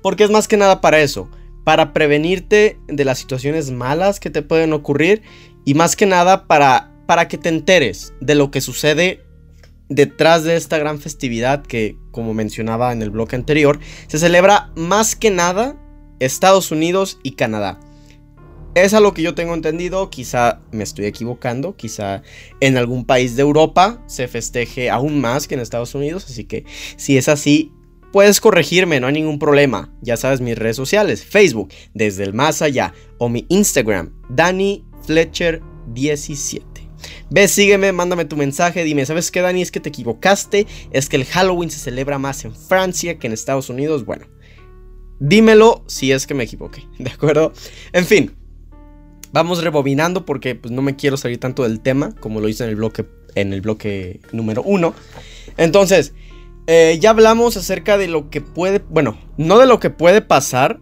Porque 0.00 0.24
es 0.24 0.30
más 0.30 0.46
que 0.46 0.56
nada 0.56 0.80
para 0.80 1.00
eso, 1.00 1.28
para 1.64 1.92
prevenirte 1.92 2.78
de 2.86 3.04
las 3.04 3.18
situaciones 3.18 3.70
malas 3.70 4.20
que 4.20 4.30
te 4.30 4.42
pueden 4.42 4.72
ocurrir 4.72 5.22
y 5.64 5.74
más 5.74 5.96
que 5.96 6.06
nada 6.06 6.46
para, 6.46 6.92
para 7.06 7.26
que 7.26 7.36
te 7.36 7.48
enteres 7.48 8.14
de 8.20 8.36
lo 8.36 8.50
que 8.50 8.60
sucede 8.60 9.24
detrás 9.88 10.44
de 10.44 10.54
esta 10.54 10.78
gran 10.78 11.00
festividad 11.00 11.64
que, 11.64 11.96
como 12.12 12.32
mencionaba 12.32 12.92
en 12.92 13.02
el 13.02 13.10
bloque 13.10 13.34
anterior, 13.34 13.80
se 14.06 14.18
celebra 14.18 14.70
más 14.76 15.16
que 15.16 15.30
nada 15.30 15.76
Estados 16.20 16.70
Unidos 16.70 17.18
y 17.24 17.32
Canadá. 17.32 17.80
Es 18.74 18.94
a 18.94 19.00
lo 19.00 19.12
que 19.12 19.22
yo 19.22 19.34
tengo 19.34 19.54
entendido, 19.54 20.10
quizá 20.10 20.60
me 20.70 20.84
estoy 20.84 21.06
equivocando, 21.06 21.74
quizá 21.74 22.22
en 22.60 22.76
algún 22.76 23.04
país 23.04 23.34
de 23.34 23.42
Europa 23.42 24.00
se 24.06 24.28
festeje 24.28 24.90
aún 24.90 25.20
más 25.20 25.48
que 25.48 25.54
en 25.54 25.60
Estados 25.60 25.92
Unidos, 25.96 26.26
así 26.26 26.44
que 26.44 26.64
si 26.96 27.18
es 27.18 27.28
así, 27.28 27.72
puedes 28.12 28.40
corregirme, 28.40 29.00
no 29.00 29.08
hay 29.08 29.14
ningún 29.14 29.40
problema. 29.40 29.92
Ya 30.02 30.16
sabes 30.16 30.40
mis 30.40 30.56
redes 30.56 30.76
sociales, 30.76 31.24
Facebook, 31.24 31.72
desde 31.94 32.22
el 32.22 32.32
más 32.32 32.62
allá, 32.62 32.94
o 33.18 33.28
mi 33.28 33.44
Instagram, 33.48 34.12
Danny 34.28 34.84
Fletcher 35.04 35.60
17. 35.88 36.64
Ve, 37.28 37.48
sígueme, 37.48 37.90
mándame 37.90 38.24
tu 38.24 38.36
mensaje, 38.36 38.84
dime, 38.84 39.04
¿sabes 39.04 39.32
qué, 39.32 39.40
Dani? 39.40 39.62
Es 39.62 39.72
que 39.72 39.80
te 39.80 39.88
equivocaste, 39.88 40.68
es 40.92 41.08
que 41.08 41.16
el 41.16 41.24
Halloween 41.24 41.70
se 41.70 41.78
celebra 41.78 42.18
más 42.18 42.44
en 42.44 42.54
Francia 42.54 43.18
que 43.18 43.26
en 43.26 43.32
Estados 43.32 43.68
Unidos. 43.68 44.04
Bueno, 44.04 44.26
dímelo 45.18 45.82
si 45.88 46.12
es 46.12 46.26
que 46.26 46.34
me 46.34 46.44
equivoqué, 46.44 46.84
¿de 46.98 47.10
acuerdo? 47.10 47.52
En 47.92 48.06
fin, 48.06 48.36
vamos 49.32 49.62
rebobinando 49.62 50.24
porque 50.24 50.54
pues, 50.54 50.72
no 50.72 50.82
me 50.82 50.96
quiero 50.96 51.16
salir 51.16 51.38
tanto 51.38 51.62
del 51.62 51.80
tema 51.80 52.14
como 52.20 52.40
lo 52.40 52.48
hice 52.48 52.64
en 52.64 52.70
el 52.70 52.76
bloque, 52.76 53.06
en 53.34 53.52
el 53.52 53.60
bloque 53.60 54.20
número 54.32 54.62
1. 54.62 54.94
Entonces, 55.56 56.14
eh, 56.66 56.98
ya 57.00 57.10
hablamos 57.10 57.56
acerca 57.56 57.98
de 57.98 58.08
lo 58.08 58.30
que 58.30 58.40
puede, 58.40 58.82
bueno, 58.88 59.18
no 59.36 59.58
de 59.58 59.66
lo 59.66 59.80
que 59.80 59.90
puede 59.90 60.20
pasar, 60.20 60.80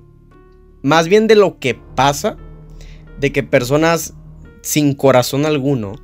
más 0.83 1.09
bien 1.09 1.27
de 1.27 1.37
lo 1.37 1.59
que 1.59 1.75
pasa, 1.95 2.37
de 3.21 3.33
que 3.33 3.43
personas 3.43 4.15
sin 4.63 4.95
corazón 4.95 5.47
alguno 5.47 5.95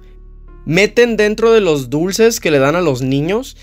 meten 0.65 1.17
dentro 1.17 1.53
de 1.53 1.61
los 1.61 1.91
dulces 1.91 2.41
que 2.41 2.51
le 2.51 2.59
dan 2.59 2.77
a 2.77 2.81
los 2.81 3.03
niños 3.03 3.57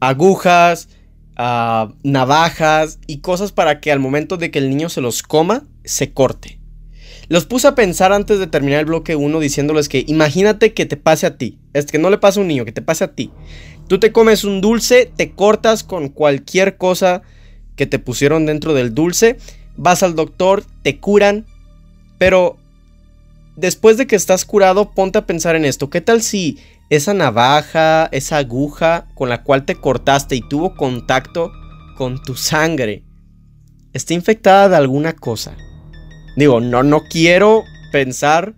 agujas, 0.00 0.88
ah, 1.36 1.92
navajas 2.02 2.98
y 3.06 3.18
cosas 3.18 3.52
para 3.52 3.80
que 3.80 3.92
al 3.92 4.00
momento 4.00 4.36
de 4.36 4.50
que 4.50 4.58
el 4.58 4.70
niño 4.70 4.88
se 4.88 5.00
los 5.00 5.22
coma, 5.22 5.64
se 5.84 6.12
corte. 6.12 6.58
Los 7.28 7.44
puse 7.44 7.66
a 7.66 7.74
pensar 7.74 8.12
antes 8.12 8.38
de 8.38 8.46
terminar 8.46 8.80
el 8.80 8.86
bloque 8.86 9.16
1 9.16 9.40
diciéndoles 9.40 9.88
que 9.88 10.04
imagínate 10.06 10.72
que 10.72 10.86
te 10.86 10.96
pase 10.96 11.26
a 11.26 11.36
ti. 11.36 11.58
Es 11.72 11.86
que 11.86 11.98
no 11.98 12.10
le 12.10 12.18
pasa 12.18 12.38
a 12.38 12.42
un 12.42 12.48
niño, 12.48 12.64
que 12.64 12.72
te 12.72 12.82
pase 12.82 13.04
a 13.04 13.14
ti. 13.14 13.30
Tú 13.88 13.98
te 13.98 14.12
comes 14.12 14.44
un 14.44 14.60
dulce, 14.60 15.10
te 15.16 15.32
cortas 15.32 15.84
con 15.84 16.08
cualquier 16.08 16.76
cosa 16.76 17.22
que 17.74 17.86
te 17.86 17.98
pusieron 17.98 18.46
dentro 18.46 18.74
del 18.74 18.94
dulce, 18.94 19.36
vas 19.76 20.02
al 20.02 20.14
doctor, 20.14 20.64
te 20.82 20.98
curan, 20.98 21.44
pero 22.18 22.56
después 23.56 23.96
de 23.96 24.06
que 24.06 24.16
estás 24.16 24.44
curado, 24.44 24.92
ponte 24.92 25.18
a 25.18 25.26
pensar 25.26 25.56
en 25.56 25.64
esto. 25.64 25.90
¿Qué 25.90 26.00
tal 26.00 26.22
si 26.22 26.58
esa 26.90 27.12
navaja, 27.12 28.08
esa 28.12 28.38
aguja 28.38 29.08
con 29.14 29.28
la 29.28 29.42
cual 29.42 29.64
te 29.64 29.74
cortaste 29.74 30.36
y 30.36 30.48
tuvo 30.48 30.74
contacto 30.74 31.52
con 31.96 32.22
tu 32.22 32.34
sangre 32.34 33.02
está 33.96 34.14
infectada 34.14 34.68
de 34.68 34.76
alguna 34.76 35.14
cosa? 35.14 35.56
Digo, 36.36 36.60
no, 36.60 36.82
no 36.82 37.04
quiero 37.04 37.64
pensar, 37.90 38.54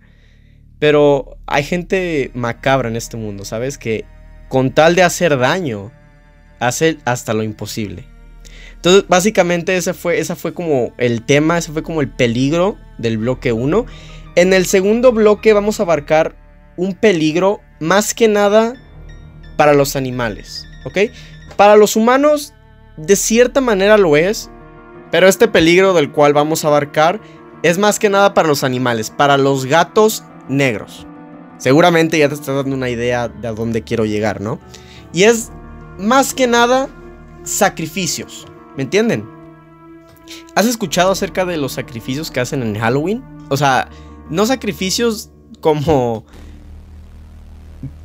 pero 0.79 1.37
hay 1.47 1.63
gente 1.63 2.31
macabra 2.33 2.89
en 2.89 2.95
este 2.95 3.17
mundo, 3.17 3.45
¿sabes? 3.45 3.77
Que 3.77 4.05
con 4.49 4.71
tal 4.71 4.95
de 4.95 5.03
hacer 5.03 5.37
daño, 5.37 5.91
hace 6.59 6.97
hasta 7.05 7.33
lo 7.33 7.43
imposible. 7.43 8.05
Entonces, 8.75 9.05
básicamente 9.07 9.75
ese 9.75 9.93
fue, 9.93 10.19
ese 10.19 10.35
fue 10.35 10.53
como 10.53 10.93
el 10.97 11.23
tema, 11.25 11.57
ese 11.57 11.71
fue 11.71 11.83
como 11.83 12.01
el 12.01 12.09
peligro 12.09 12.77
del 12.97 13.17
bloque 13.17 13.51
1. 13.51 13.85
En 14.35 14.53
el 14.53 14.65
segundo 14.65 15.11
bloque 15.11 15.53
vamos 15.53 15.79
a 15.79 15.83
abarcar 15.83 16.35
un 16.77 16.93
peligro 16.93 17.59
más 17.79 18.13
que 18.13 18.27
nada 18.27 18.73
para 19.57 19.73
los 19.73 19.95
animales, 19.95 20.65
¿ok? 20.85 21.11
Para 21.57 21.75
los 21.75 21.97
humanos, 21.97 22.53
de 22.95 23.17
cierta 23.17 23.59
manera 23.59 23.97
lo 23.97 24.15
es, 24.15 24.49
pero 25.11 25.27
este 25.27 25.49
peligro 25.49 25.93
del 25.93 26.11
cual 26.11 26.33
vamos 26.33 26.63
a 26.63 26.69
abarcar 26.69 27.19
es 27.63 27.77
más 27.77 27.99
que 27.99 28.09
nada 28.09 28.33
para 28.33 28.47
los 28.47 28.63
animales, 28.63 29.09
para 29.09 29.37
los 29.37 29.65
gatos 29.65 30.23
negros. 30.47 31.05
Seguramente 31.57 32.17
ya 32.17 32.29
te 32.29 32.35
estás 32.35 32.55
dando 32.55 32.75
una 32.75 32.89
idea 32.89 33.27
de 33.27 33.47
a 33.47 33.53
dónde 33.53 33.83
quiero 33.83 34.05
llegar, 34.05 34.39
¿no? 34.39 34.59
Y 35.13 35.23
es 35.23 35.51
más 35.97 36.33
que 36.33 36.47
nada 36.47 36.87
sacrificios, 37.43 38.45
¿me 38.77 38.83
entienden? 38.83 39.27
¿Has 40.55 40.65
escuchado 40.65 41.11
acerca 41.11 41.45
de 41.45 41.57
los 41.57 41.73
sacrificios 41.73 42.31
que 42.31 42.39
hacen 42.39 42.61
en 42.61 42.79
Halloween? 42.79 43.23
O 43.49 43.57
sea, 43.57 43.89
no 44.29 44.45
sacrificios 44.45 45.29
como 45.59 46.25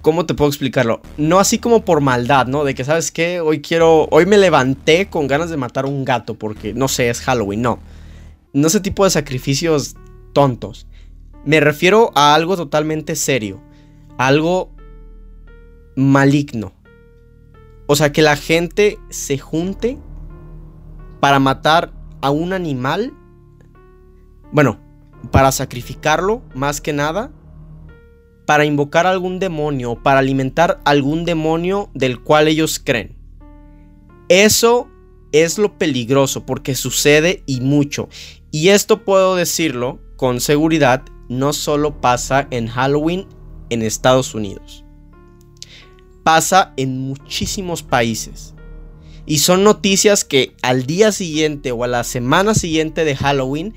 ¿Cómo 0.02 0.26
te 0.26 0.34
puedo 0.34 0.50
explicarlo? 0.50 1.00
No 1.16 1.40
así 1.40 1.58
como 1.58 1.84
por 1.84 2.00
maldad, 2.00 2.46
¿no? 2.46 2.64
De 2.64 2.75
que, 2.75 2.84
¿sabes 2.84 3.11
qué? 3.11 3.40
Hoy 3.40 3.61
quiero. 3.61 4.06
Hoy 4.11 4.26
me 4.26 4.37
levanté 4.37 5.08
con 5.08 5.26
ganas 5.26 5.50
de 5.50 5.56
matar 5.56 5.87
a 5.87 5.88
un 5.88 6.04
gato 6.04 6.34
porque, 6.34 6.75
no 6.75 6.88
sé, 6.88 7.08
es 7.08 7.20
Halloween. 7.23 7.62
No. 7.62 7.78
No 8.54 8.68
ese 8.68 8.80
tipo 8.80 9.04
de 9.04 9.11
sacrificios 9.11 9.96
tontos. 10.32 10.87
Me 11.44 11.61
refiero 11.61 12.12
a 12.14 12.34
algo 12.34 12.56
totalmente 12.56 13.16
serio. 13.16 13.61
Algo 14.16 14.70
maligno. 15.96 16.73
O 17.87 17.96
sea, 17.96 18.12
que 18.12 18.23
la 18.23 18.37
gente 18.37 18.99
se 19.11 19.38
junte 19.38 19.99
para 21.20 21.40
matar 21.40 21.92
a 22.20 22.30
un 22.30 22.52
animal. 22.52 23.12
Bueno, 24.52 24.78
para 25.32 25.50
sacrificarlo, 25.50 26.42
más 26.54 26.80
que 26.80 26.92
nada. 26.92 27.32
Para 28.46 28.64
invocar 28.64 29.06
algún 29.06 29.40
demonio, 29.40 30.00
para 30.00 30.20
alimentar 30.20 30.80
algún 30.84 31.25
demonio 31.25 31.90
del 31.92 32.20
cual 32.20 32.46
ellos 32.46 32.78
creen. 32.78 33.16
Eso 34.28 34.88
es 35.32 35.58
lo 35.58 35.76
peligroso 35.76 36.46
porque 36.46 36.76
sucede 36.76 37.42
y 37.46 37.61
mucho. 37.61 38.08
Y 38.54 38.68
esto 38.68 39.04
puedo 39.04 39.34
decirlo 39.34 39.99
con 40.14 40.40
seguridad, 40.40 41.02
no 41.28 41.52
solo 41.52 42.00
pasa 42.00 42.46
en 42.52 42.68
Halloween 42.68 43.26
en 43.68 43.82
Estados 43.82 44.32
Unidos. 44.32 44.84
Pasa 46.23 46.73
en 46.76 47.00
muchísimos 47.00 47.82
países. 47.82 48.54
Y 49.26 49.38
son 49.38 49.64
noticias 49.64 50.25
que 50.25 50.54
al 50.62 50.87
día 50.87 51.11
siguiente 51.11 51.73
o 51.73 51.82
a 51.82 51.88
la 51.88 52.04
semana 52.04 52.54
siguiente 52.54 53.04
de 53.04 53.16
Halloween 53.16 53.75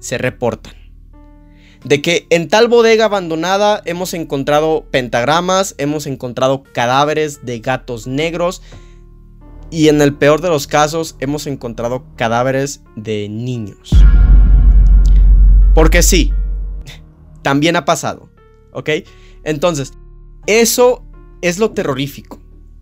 se 0.00 0.18
reportan. 0.18 0.74
De 1.82 2.02
que 2.02 2.26
en 2.28 2.48
tal 2.48 2.68
bodega 2.68 3.06
abandonada 3.06 3.80
hemos 3.86 4.12
encontrado 4.12 4.84
pentagramas, 4.90 5.74
hemos 5.78 6.06
encontrado 6.06 6.62
cadáveres 6.74 7.46
de 7.46 7.60
gatos 7.60 8.06
negros 8.06 8.60
y 9.70 9.88
en 9.88 10.00
el 10.00 10.14
peor 10.14 10.40
de 10.40 10.48
los 10.48 10.66
casos 10.66 11.16
hemos 11.20 11.46
encontrado 11.46 12.04
cadáveres 12.16 12.82
de 12.96 13.28
niños. 13.28 13.90
Porque 15.74 16.02
sí, 16.02 16.32
también 17.42 17.76
ha 17.76 17.84
pasado, 17.84 18.28
¿ok? 18.72 18.90
Entonces, 19.44 19.92
eso 20.46 21.04
es 21.42 21.58
lo 21.58 21.70
terrorífico. 21.70 22.38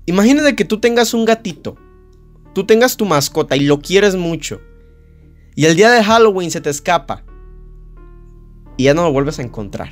Imagínate 0.07 0.57
que 0.57 0.65
tú 0.65 0.81
tengas 0.81 1.13
un 1.13 1.25
gatito, 1.25 1.77
tú 2.55 2.65
tengas 2.65 2.97
tu 2.97 3.05
mascota 3.05 3.57
y 3.57 3.61
lo 3.61 3.81
quieres 3.81 4.17
mucho, 4.17 4.61
y 5.55 5.67
el 5.67 5.77
día 5.77 5.91
de 5.91 6.05
Halloween 6.05 6.51
se 6.51 6.61
te 6.61 6.71
escapa 6.71 7.25
y 8.77 8.85
ya 8.85 8.95
no 8.95 9.03
lo 9.03 9.13
vuelves 9.13 9.41
a 9.41 9.43
encontrar. 9.43 9.91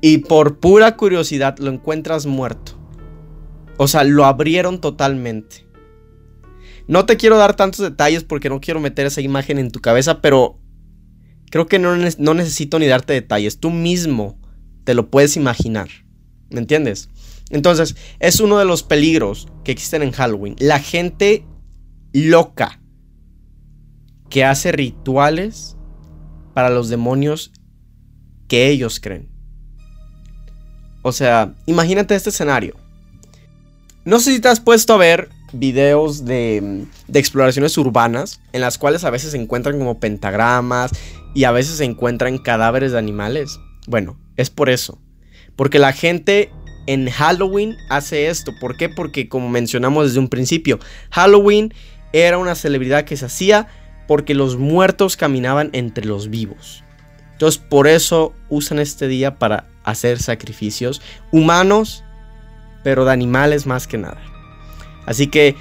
Y 0.00 0.18
por 0.18 0.58
pura 0.58 0.96
curiosidad 0.96 1.56
lo 1.58 1.70
encuentras 1.70 2.26
muerto. 2.26 2.79
O 3.82 3.88
sea, 3.88 4.04
lo 4.04 4.26
abrieron 4.26 4.78
totalmente. 4.78 5.66
No 6.86 7.06
te 7.06 7.16
quiero 7.16 7.38
dar 7.38 7.56
tantos 7.56 7.80
detalles 7.80 8.24
porque 8.24 8.50
no 8.50 8.60
quiero 8.60 8.78
meter 8.78 9.06
esa 9.06 9.22
imagen 9.22 9.58
en 9.58 9.70
tu 9.70 9.80
cabeza, 9.80 10.20
pero 10.20 10.60
creo 11.50 11.66
que 11.66 11.78
no, 11.78 11.96
no 11.96 12.34
necesito 12.34 12.78
ni 12.78 12.86
darte 12.86 13.14
detalles. 13.14 13.58
Tú 13.58 13.70
mismo 13.70 14.38
te 14.84 14.92
lo 14.92 15.08
puedes 15.08 15.34
imaginar. 15.34 15.88
¿Me 16.50 16.60
entiendes? 16.60 17.08
Entonces, 17.48 17.96
es 18.18 18.40
uno 18.40 18.58
de 18.58 18.66
los 18.66 18.82
peligros 18.82 19.48
que 19.64 19.72
existen 19.72 20.02
en 20.02 20.12
Halloween. 20.12 20.56
La 20.58 20.78
gente 20.78 21.46
loca 22.12 22.82
que 24.28 24.44
hace 24.44 24.72
rituales 24.72 25.78
para 26.52 26.68
los 26.68 26.90
demonios 26.90 27.50
que 28.46 28.68
ellos 28.68 29.00
creen. 29.00 29.30
O 31.00 31.12
sea, 31.12 31.54
imagínate 31.64 32.14
este 32.14 32.28
escenario. 32.28 32.76
No 34.04 34.18
sé 34.18 34.32
si 34.32 34.40
te 34.40 34.48
has 34.48 34.60
puesto 34.60 34.94
a 34.94 34.98
ver 34.98 35.28
videos 35.52 36.24
de, 36.24 36.86
exploraciones 37.12 37.76
urbanas 37.76 38.40
en 38.52 38.60
las 38.60 38.78
cuales 38.78 39.04
a 39.04 39.10
veces 39.10 39.32
se 39.32 39.36
encuentran 39.36 39.78
como 39.78 40.00
pentagramas 40.00 40.92
y 41.34 41.44
a 41.44 41.52
veces 41.52 41.76
se 41.76 41.84
encuentran 41.84 42.38
cadáveres 42.38 42.92
de 42.92 42.98
animales. 42.98 43.60
Bueno, 43.86 44.18
es 44.36 44.48
por 44.48 44.70
eso. 44.70 44.98
Porque 45.56 45.78
la 45.78 45.92
gente 45.92 46.50
en 46.86 47.10
Halloween 47.10 47.76
hace 47.90 48.28
esto. 48.28 48.52
¿Por 48.60 48.76
qué? 48.76 48.88
Porque 48.88 49.28
como 49.28 49.50
mencionamos 49.50 50.06
desde 50.06 50.20
un 50.20 50.28
principio, 50.28 50.78
Halloween 51.10 51.74
era 52.12 52.38
una 52.38 52.54
celebridad 52.54 53.04
que 53.04 53.16
se 53.16 53.26
hacía 53.26 53.68
porque 54.08 54.34
los 54.34 54.56
muertos 54.56 55.16
caminaban 55.16 55.70
entre 55.72 56.06
los 56.06 56.30
vivos. 56.30 56.82
Entonces 57.32 57.62
por 57.68 57.86
eso 57.86 58.34
usan 58.48 58.78
este 58.78 59.08
día 59.08 59.38
para 59.38 59.68
hacer 59.84 60.20
sacrificios 60.20 61.00
humanos, 61.32 62.04
pero 62.82 63.04
de 63.04 63.12
animales 63.12 63.66
más 63.66 63.86
que 63.86 63.98
nada. 63.98 64.20
Así 65.06 65.26
que 65.28 65.56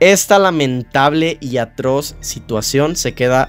esta 0.00 0.38
lamentable 0.38 1.38
y 1.40 1.58
atroz 1.58 2.16
situación 2.20 2.96
se 2.96 3.14
queda 3.14 3.48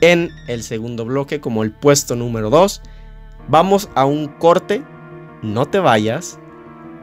en 0.00 0.30
el 0.46 0.62
segundo 0.62 1.04
bloque 1.04 1.40
como 1.40 1.62
el 1.64 1.72
puesto 1.72 2.14
número 2.14 2.50
2. 2.50 2.82
Vamos 3.48 3.88
a 3.94 4.04
un 4.04 4.28
corte, 4.28 4.82
no 5.42 5.66
te 5.66 5.78
vayas 5.80 6.38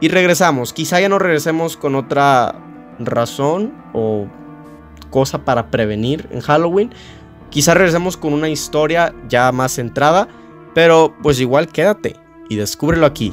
y 0.00 0.08
regresamos. 0.08 0.72
Quizá 0.72 1.00
ya 1.00 1.08
no 1.08 1.18
regresemos 1.18 1.76
con 1.76 1.94
otra 1.94 2.54
razón 2.98 3.74
o 3.92 4.26
cosa 5.10 5.44
para 5.44 5.70
prevenir 5.70 6.28
en 6.30 6.40
Halloween. 6.40 6.90
Quizá 7.50 7.74
regresemos 7.74 8.16
con 8.16 8.32
una 8.32 8.48
historia 8.48 9.14
ya 9.28 9.52
más 9.52 9.72
centrada, 9.72 10.28
pero 10.74 11.14
pues 11.22 11.40
igual 11.40 11.68
quédate 11.68 12.16
y 12.48 12.56
descúbrelo 12.56 13.06
aquí 13.06 13.32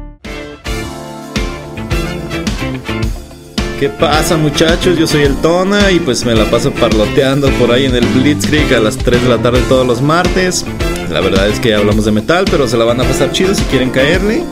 ¿Qué 3.81 3.89
pasa 3.89 4.37
muchachos? 4.37 4.95
Yo 4.95 5.07
soy 5.07 5.23
el 5.23 5.35
Tona 5.37 5.89
y 5.89 5.99
pues 5.99 6.23
me 6.23 6.35
la 6.35 6.45
paso 6.45 6.71
parloteando 6.71 7.49
por 7.53 7.71
ahí 7.71 7.85
en 7.85 7.95
el 7.95 8.05
Blitzkrieg 8.05 8.71
a 8.75 8.79
las 8.79 8.95
3 8.95 9.23
de 9.23 9.27
la 9.27 9.39
tarde 9.39 9.59
todos 9.67 9.87
los 9.87 10.03
martes. 10.03 10.63
La 11.09 11.19
verdad 11.19 11.47
es 11.47 11.59
que 11.59 11.73
hablamos 11.73 12.05
de 12.05 12.11
metal, 12.11 12.45
pero 12.51 12.67
se 12.67 12.77
la 12.77 12.85
van 12.85 13.01
a 13.01 13.03
pasar 13.05 13.31
chido 13.31 13.55
si 13.55 13.63
quieren 13.63 13.89
caerle. 13.89 14.43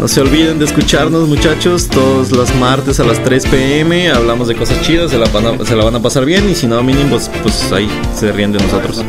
No 0.00 0.08
se 0.08 0.20
olviden 0.20 0.58
de 0.58 0.64
escucharnos 0.64 1.28
muchachos 1.28 1.86
todos 1.86 2.32
los 2.32 2.52
martes 2.56 2.98
a 2.98 3.04
las 3.04 3.22
3 3.22 3.46
pm. 3.46 4.10
Hablamos 4.10 4.48
de 4.48 4.56
cosas 4.56 4.82
chidas, 4.82 5.12
se 5.12 5.18
la 5.18 5.26
van 5.84 5.94
a, 5.94 6.02
pasar 6.02 6.24
bien 6.24 6.50
y 6.50 6.56
si 6.56 6.66
no 6.66 6.82
mínimo 6.82 7.10
pues, 7.10 7.30
pues 7.40 7.70
ahí 7.70 7.88
se 8.18 8.32
ríen 8.32 8.50
de 8.50 8.58
nosotros. 8.58 9.04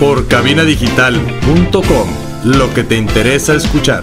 Por 0.00 0.26
cabinadigital.com, 0.26 2.08
lo 2.44 2.72
que 2.72 2.82
te 2.82 2.96
interesa 2.96 3.54
escuchar. 3.54 4.02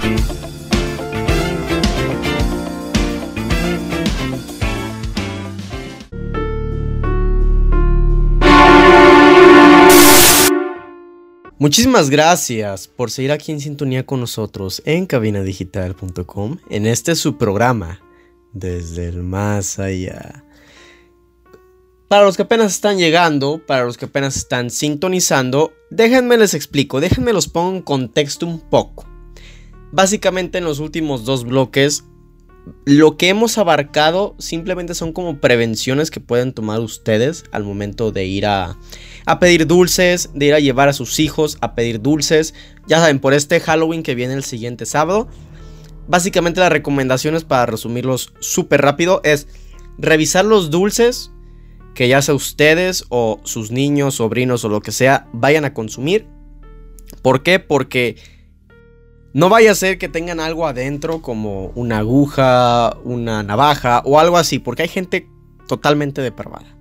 Muchísimas 11.62 12.10
gracias 12.10 12.88
por 12.88 13.12
seguir 13.12 13.34
aquí 13.34 13.52
en 13.52 13.60
sintonía 13.60 14.06
con 14.06 14.22
nosotros 14.22 14.82
en 14.86 15.06
cabinadigital.com 15.06 16.58
en 16.70 16.86
este 16.86 17.16
su 17.16 17.38
programa 17.38 18.00
desde 18.54 19.10
el 19.10 19.24
más 19.24 19.78
allá. 19.78 20.46
Para 22.08 22.24
los 22.24 22.38
que 22.38 22.44
apenas 22.44 22.76
están 22.76 22.98
llegando, 22.98 23.62
para 23.68 23.84
los 23.84 23.98
que 23.98 24.06
apenas 24.06 24.38
están 24.38 24.70
sintonizando, 24.70 25.74
déjenme 25.92 26.38
les 26.38 26.54
explico, 26.54 27.02
déjenme 27.02 27.34
los 27.34 27.50
pongo 27.50 27.76
en 27.76 27.82
contexto 27.82 28.48
un 28.48 28.62
poco. 28.62 29.06
Básicamente 29.92 30.60
en 30.60 30.64
los 30.64 30.80
últimos 30.80 31.26
dos 31.26 31.44
bloques 31.44 32.06
lo 32.86 33.18
que 33.18 33.30
hemos 33.30 33.58
abarcado 33.58 34.36
simplemente 34.40 34.94
son 34.94 35.14
como 35.14 35.40
prevenciones 35.40 36.12
que 36.12 36.20
pueden 36.20 36.54
tomar 36.54 36.80
ustedes 36.80 37.44
al 37.52 37.64
momento 37.64 38.12
de 38.12 38.26
ir 38.26 38.46
a, 38.46 38.78
a 39.26 39.40
pedir 39.40 39.68
dulces, 39.68 40.30
de 40.34 40.48
ir 40.48 40.54
a 40.54 40.60
llevar 40.60 40.90
a 40.90 40.94
sus 40.94 41.20
hijos 41.20 41.58
a 41.62 41.76
pedir 41.76 42.02
dulces. 42.02 42.54
Ya 42.88 43.00
saben, 43.00 43.20
por 43.20 43.34
este 43.34 43.60
Halloween 43.60 44.04
que 44.04 44.16
viene 44.16 44.34
el 44.34 44.44
siguiente 44.44 44.86
sábado. 44.86 45.28
Básicamente 46.08 46.60
las 46.60 46.72
recomendaciones 46.72 47.44
para 47.44 47.68
resumirlos 47.68 48.34
súper 48.40 48.82
rápido 48.82 49.22
es 49.24 49.48
revisar 49.98 50.46
los 50.46 50.72
dulces 50.72 51.32
que 51.94 52.08
ya 52.08 52.22
sea 52.22 52.34
ustedes 52.34 53.06
o 53.10 53.40
sus 53.44 53.72
niños, 53.72 54.16
sobrinos 54.16 54.64
o 54.64 54.70
lo 54.70 54.82
que 54.82 54.92
sea 54.92 55.28
vayan 55.34 55.66
a 55.66 55.74
consumir. 55.74 56.28
¿Por 57.22 57.44
qué? 57.44 57.60
Porque 57.60 58.16
no 59.34 59.50
vaya 59.50 59.72
a 59.72 59.76
ser 59.76 59.98
que 59.98 60.10
tengan 60.10 60.40
algo 60.40 60.66
adentro 60.66 61.22
como 61.22 61.68
una 61.76 62.00
aguja, 62.00 62.98
una 63.04 63.44
navaja 63.44 64.02
o 64.06 64.20
algo 64.20 64.38
así, 64.38 64.60
porque 64.60 64.84
hay 64.84 64.90
gente 64.90 65.28
totalmente 65.68 66.22
depravada. 66.22 66.76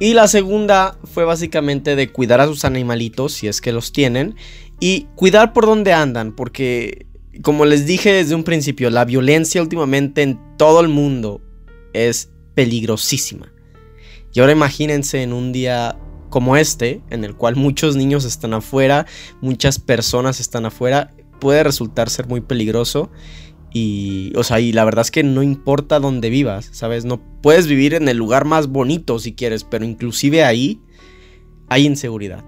Y 0.00 0.14
la 0.14 0.28
segunda 0.28 0.96
fue 1.04 1.24
básicamente 1.24 1.96
de 1.96 2.12
cuidar 2.12 2.40
a 2.40 2.46
sus 2.46 2.64
animalitos, 2.64 3.32
si 3.32 3.48
es 3.48 3.60
que 3.60 3.72
los 3.72 3.90
tienen, 3.92 4.36
y 4.78 5.08
cuidar 5.16 5.52
por 5.52 5.66
dónde 5.66 5.92
andan, 5.92 6.32
porque 6.32 7.06
como 7.42 7.64
les 7.64 7.86
dije 7.86 8.12
desde 8.12 8.34
un 8.34 8.44
principio, 8.44 8.90
la 8.90 9.04
violencia 9.04 9.60
últimamente 9.60 10.22
en 10.22 10.38
todo 10.56 10.80
el 10.80 10.88
mundo 10.88 11.40
es 11.92 12.30
peligrosísima. 12.54 13.52
Y 14.32 14.40
ahora 14.40 14.52
imagínense 14.52 15.22
en 15.22 15.32
un 15.32 15.52
día 15.52 15.98
como 16.30 16.56
este, 16.56 17.00
en 17.10 17.24
el 17.24 17.34
cual 17.34 17.56
muchos 17.56 17.96
niños 17.96 18.24
están 18.24 18.54
afuera, 18.54 19.06
muchas 19.40 19.78
personas 19.78 20.40
están 20.40 20.66
afuera, 20.66 21.14
puede 21.38 21.62
resultar 21.64 22.10
ser 22.10 22.26
muy 22.26 22.40
peligroso. 22.40 23.10
Y, 23.72 24.32
o 24.34 24.44
sea, 24.44 24.60
y 24.60 24.72
la 24.72 24.84
verdad 24.84 25.02
es 25.02 25.10
que 25.10 25.22
no 25.22 25.42
importa 25.42 26.00
dónde 26.00 26.30
vivas, 26.30 26.70
¿sabes? 26.72 27.04
No 27.04 27.20
puedes 27.42 27.66
vivir 27.66 27.94
en 27.94 28.08
el 28.08 28.16
lugar 28.16 28.44
más 28.44 28.68
bonito 28.68 29.18
si 29.18 29.34
quieres, 29.34 29.64
pero 29.64 29.84
inclusive 29.84 30.44
ahí 30.44 30.80
hay 31.68 31.84
inseguridad. 31.84 32.44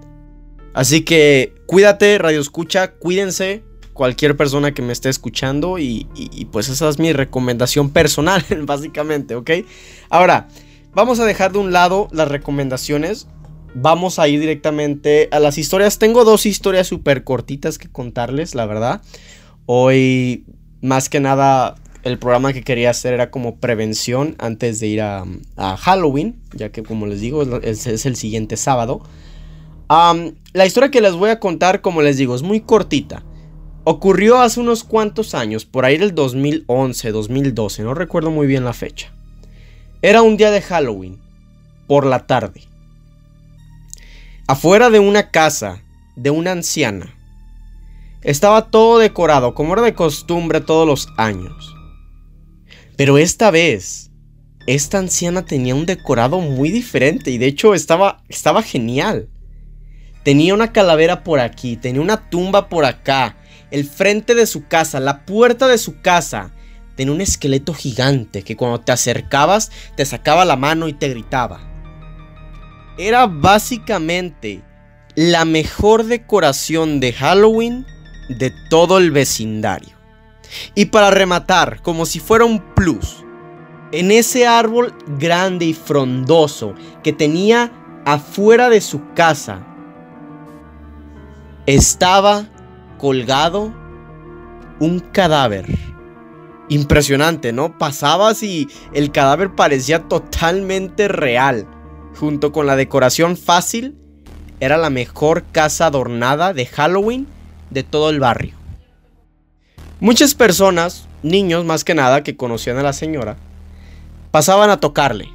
Así 0.73 1.01
que 1.01 1.53
cuídate, 1.67 2.17
radio 2.17 2.39
escucha, 2.39 2.93
cuídense, 2.93 3.63
cualquier 3.93 4.35
persona 4.35 4.73
que 4.73 4.81
me 4.81 4.93
esté 4.93 5.09
escuchando 5.09 5.77
y, 5.77 6.07
y 6.15 6.45
pues 6.45 6.69
esa 6.69 6.89
es 6.89 6.97
mi 6.97 7.13
recomendación 7.13 7.91
personal, 7.91 8.43
básicamente, 8.65 9.35
¿ok? 9.35 9.51
Ahora, 10.09 10.47
vamos 10.93 11.19
a 11.19 11.25
dejar 11.25 11.51
de 11.51 11.59
un 11.59 11.71
lado 11.71 12.07
las 12.11 12.29
recomendaciones 12.29 13.27
vamos 13.73 14.19
a 14.19 14.27
ir 14.27 14.39
directamente 14.39 15.29
a 15.31 15.39
las 15.39 15.57
historias. 15.57 15.99
Tengo 15.99 16.23
dos 16.23 16.45
historias 16.45 16.87
súper 16.87 17.23
cortitas 17.23 17.77
que 17.77 17.89
contarles, 17.89 18.55
la 18.55 18.65
verdad. 18.65 19.01
Hoy, 19.65 20.45
más 20.81 21.09
que 21.09 21.19
nada, 21.19 21.75
el 22.03 22.17
programa 22.17 22.53
que 22.53 22.63
quería 22.63 22.89
hacer 22.89 23.13
era 23.13 23.31
como 23.31 23.57
prevención 23.57 24.35
antes 24.39 24.79
de 24.79 24.87
ir 24.87 25.01
a, 25.01 25.25
Halloween, 25.57 26.41
ya 26.53 26.69
que 26.69 26.83
como 26.83 27.05
les 27.05 27.21
digo, 27.21 27.43
es, 27.61 28.05
el 28.05 28.15
siguiente 28.15 28.57
sábado. 28.57 29.01
la 29.89 30.65
historia 30.65 30.91
que 30.91 31.01
les 31.01 31.13
voy 31.13 31.29
a 31.29 31.39
contar, 31.39 31.81
como 31.81 32.01
les 32.01 32.17
digo, 32.17 32.35
es 32.35 32.41
muy 32.41 32.61
cortita. 32.61 33.23
Ocurrió 33.83 34.39
hace 34.39 34.59
unos 34.59 34.83
cuantos 34.83 35.33
años, 35.33 35.65
por 35.65 35.85
ahí 35.85 35.97
del 35.97 36.13
2011, 36.13 37.11
2012, 37.11 37.81
no 37.81 37.95
recuerdo 37.95 38.29
muy 38.29 38.45
bien 38.45 38.63
la 38.63 38.73
fecha. 38.73 39.11
Era 40.03 40.21
un 40.21 40.37
día 40.37 40.51
de 40.51 40.61
Halloween, 40.61 41.19
por 41.87 42.05
la 42.05 42.27
tarde 42.27 42.70
afuera 44.51 44.89
de 44.89 44.99
una 44.99 45.31
casa 45.31 45.81
de 46.17 46.29
una 46.29 46.51
anciana. 46.51 47.15
Estaba 48.21 48.69
todo 48.69 48.99
decorado 48.99 49.55
como 49.55 49.71
era 49.71 49.81
de 49.81 49.93
costumbre 49.93 50.59
todos 50.59 50.85
los 50.85 51.07
años. 51.15 51.73
Pero 52.97 53.17
esta 53.17 53.49
vez, 53.49 54.11
esta 54.67 54.97
anciana 54.97 55.45
tenía 55.45 55.73
un 55.73 55.85
decorado 55.85 56.41
muy 56.41 56.69
diferente 56.69 57.31
y 57.31 57.37
de 57.37 57.45
hecho 57.45 57.73
estaba, 57.73 58.23
estaba 58.27 58.61
genial. 58.61 59.29
Tenía 60.23 60.53
una 60.53 60.73
calavera 60.73 61.23
por 61.23 61.39
aquí, 61.39 61.77
tenía 61.77 62.01
una 62.01 62.29
tumba 62.29 62.67
por 62.67 62.83
acá, 62.83 63.37
el 63.71 63.85
frente 63.85 64.35
de 64.35 64.45
su 64.45 64.67
casa, 64.67 64.99
la 64.99 65.25
puerta 65.25 65.69
de 65.69 65.77
su 65.77 66.01
casa. 66.01 66.51
Tenía 66.97 67.13
un 67.13 67.21
esqueleto 67.21 67.73
gigante 67.73 68.43
que 68.43 68.57
cuando 68.57 68.81
te 68.81 68.91
acercabas 68.91 69.71
te 69.95 70.05
sacaba 70.05 70.43
la 70.43 70.57
mano 70.57 70.89
y 70.89 70.93
te 70.93 71.07
gritaba. 71.07 71.70
Era 73.01 73.25
básicamente 73.25 74.61
la 75.15 75.43
mejor 75.43 76.03
decoración 76.03 76.99
de 76.99 77.13
Halloween 77.13 77.83
de 78.29 78.53
todo 78.69 78.99
el 78.99 79.09
vecindario. 79.09 79.97
Y 80.75 80.85
para 80.85 81.09
rematar, 81.09 81.81
como 81.81 82.05
si 82.05 82.19
fuera 82.19 82.45
un 82.45 82.59
plus, 82.75 83.25
en 83.91 84.11
ese 84.11 84.45
árbol 84.45 84.93
grande 85.17 85.65
y 85.65 85.73
frondoso 85.73 86.75
que 87.01 87.11
tenía 87.11 87.71
afuera 88.05 88.69
de 88.69 88.81
su 88.81 89.01
casa, 89.15 89.65
estaba 91.65 92.45
colgado 92.99 93.73
un 94.79 94.99
cadáver. 94.99 95.65
Impresionante, 96.69 97.51
¿no? 97.51 97.79
Pasabas 97.79 98.43
y 98.43 98.69
el 98.93 99.11
cadáver 99.11 99.55
parecía 99.55 100.07
totalmente 100.07 101.07
real 101.07 101.65
junto 102.15 102.51
con 102.51 102.67
la 102.67 102.75
decoración 102.75 103.37
fácil, 103.37 103.97
era 104.59 104.77
la 104.77 104.89
mejor 104.89 105.43
casa 105.51 105.87
adornada 105.87 106.53
de 106.53 106.65
Halloween 106.67 107.27
de 107.69 107.83
todo 107.83 108.09
el 108.09 108.19
barrio. 108.19 108.55
Muchas 109.99 110.35
personas, 110.35 111.07
niños 111.23 111.65
más 111.65 111.83
que 111.83 111.95
nada, 111.95 112.23
que 112.23 112.35
conocían 112.35 112.77
a 112.77 112.83
la 112.83 112.93
señora, 112.93 113.37
pasaban 114.31 114.69
a 114.69 114.79
tocarle. 114.79 115.29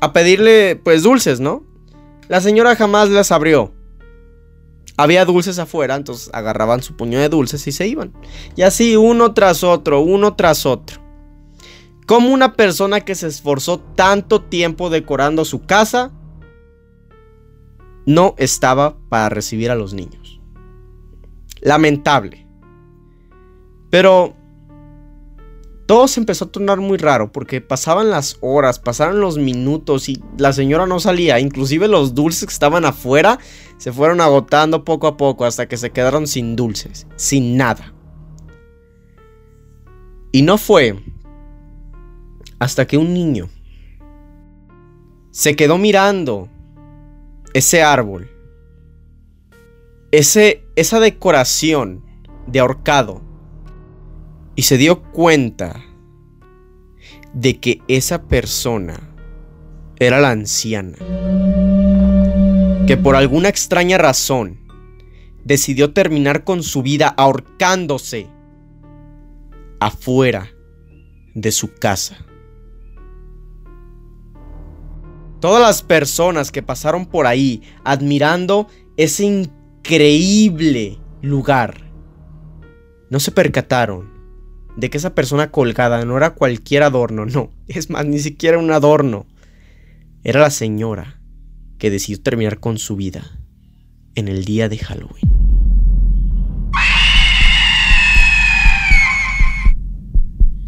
A 0.00 0.12
pedirle, 0.12 0.76
pues, 0.76 1.02
dulces, 1.02 1.40
¿no? 1.40 1.64
La 2.28 2.40
señora 2.40 2.76
jamás 2.76 3.08
les 3.08 3.32
abrió. 3.32 3.72
Había 4.96 5.24
dulces 5.24 5.58
afuera, 5.58 5.94
entonces 5.94 6.30
agarraban 6.32 6.82
su 6.82 6.96
puño 6.96 7.18
de 7.18 7.28
dulces 7.28 7.66
y 7.66 7.72
se 7.72 7.86
iban. 7.86 8.12
Y 8.56 8.62
así 8.62 8.96
uno 8.96 9.34
tras 9.34 9.62
otro, 9.62 10.00
uno 10.00 10.34
tras 10.34 10.64
otro. 10.64 11.05
Como 12.06 12.32
una 12.32 12.54
persona 12.54 13.00
que 13.00 13.16
se 13.16 13.26
esforzó 13.26 13.80
tanto 13.80 14.42
tiempo 14.42 14.90
decorando 14.90 15.44
su 15.44 15.66
casa 15.66 16.12
no 18.06 18.36
estaba 18.38 18.96
para 19.08 19.28
recibir 19.28 19.72
a 19.72 19.74
los 19.74 19.92
niños. 19.92 20.40
Lamentable. 21.60 22.46
Pero 23.90 24.36
todo 25.86 26.06
se 26.06 26.20
empezó 26.20 26.44
a 26.44 26.52
tornar 26.52 26.78
muy 26.78 26.98
raro 26.98 27.32
porque 27.32 27.60
pasaban 27.60 28.10
las 28.10 28.38
horas, 28.40 28.78
pasaron 28.78 29.20
los 29.20 29.38
minutos 29.38 30.08
y 30.08 30.22
la 30.38 30.52
señora 30.52 30.86
no 30.86 31.00
salía. 31.00 31.40
Inclusive 31.40 31.88
los 31.88 32.14
dulces 32.14 32.46
que 32.46 32.52
estaban 32.52 32.84
afuera 32.84 33.40
se 33.78 33.92
fueron 33.92 34.20
agotando 34.20 34.84
poco 34.84 35.08
a 35.08 35.16
poco 35.16 35.44
hasta 35.44 35.66
que 35.66 35.76
se 35.76 35.90
quedaron 35.90 36.28
sin 36.28 36.54
dulces, 36.54 37.08
sin 37.16 37.56
nada. 37.56 37.92
Y 40.30 40.42
no 40.42 40.58
fue 40.58 40.96
hasta 42.58 42.86
que 42.86 42.96
un 42.96 43.12
niño 43.12 43.48
se 45.30 45.56
quedó 45.56 45.76
mirando 45.76 46.48
ese 47.52 47.82
árbol, 47.82 48.30
ese, 50.10 50.64
esa 50.76 51.00
decoración 51.00 52.04
de 52.46 52.60
ahorcado 52.60 53.22
y 54.54 54.62
se 54.62 54.78
dio 54.78 55.02
cuenta 55.02 55.82
de 57.34 57.60
que 57.60 57.82
esa 57.88 58.22
persona 58.22 58.98
era 59.98 60.20
la 60.20 60.30
anciana, 60.30 60.96
que 62.86 62.96
por 62.96 63.16
alguna 63.16 63.48
extraña 63.48 63.98
razón 63.98 64.60
decidió 65.44 65.92
terminar 65.92 66.44
con 66.44 66.62
su 66.62 66.82
vida 66.82 67.08
ahorcándose 67.08 68.28
afuera 69.80 70.50
de 71.34 71.52
su 71.52 71.74
casa. 71.74 72.24
Todas 75.46 75.62
las 75.62 75.82
personas 75.82 76.50
que 76.50 76.60
pasaron 76.60 77.06
por 77.06 77.28
ahí 77.28 77.62
admirando 77.84 78.66
ese 78.96 79.26
increíble 79.26 80.98
lugar, 81.22 81.88
no 83.10 83.20
se 83.20 83.30
percataron 83.30 84.10
de 84.76 84.90
que 84.90 84.98
esa 84.98 85.14
persona 85.14 85.52
colgada 85.52 86.04
no 86.04 86.16
era 86.16 86.34
cualquier 86.34 86.82
adorno, 86.82 87.26
no, 87.26 87.52
es 87.68 87.90
más, 87.90 88.04
ni 88.06 88.18
siquiera 88.18 88.58
un 88.58 88.72
adorno. 88.72 89.24
Era 90.24 90.40
la 90.40 90.50
señora 90.50 91.20
que 91.78 91.90
decidió 91.90 92.20
terminar 92.20 92.58
con 92.58 92.76
su 92.76 92.96
vida 92.96 93.22
en 94.16 94.26
el 94.26 94.44
día 94.44 94.68
de 94.68 94.78
Halloween. 94.78 95.30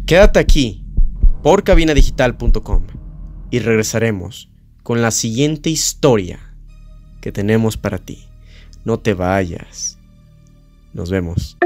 Quédate 0.05 0.39
aquí 0.39 0.85
por 1.43 1.65
cabinadigital.com 1.65 2.83
y 3.51 3.59
regresaremos 3.59 4.48
con 4.89 5.03
la 5.03 5.11
siguiente 5.11 5.69
historia 5.69 6.39
que 7.21 7.31
tenemos 7.31 7.77
para 7.77 7.99
ti. 7.99 8.25
No 8.83 8.97
te 8.97 9.13
vayas. 9.13 9.99
Nos 10.93 11.11
vemos. 11.11 11.57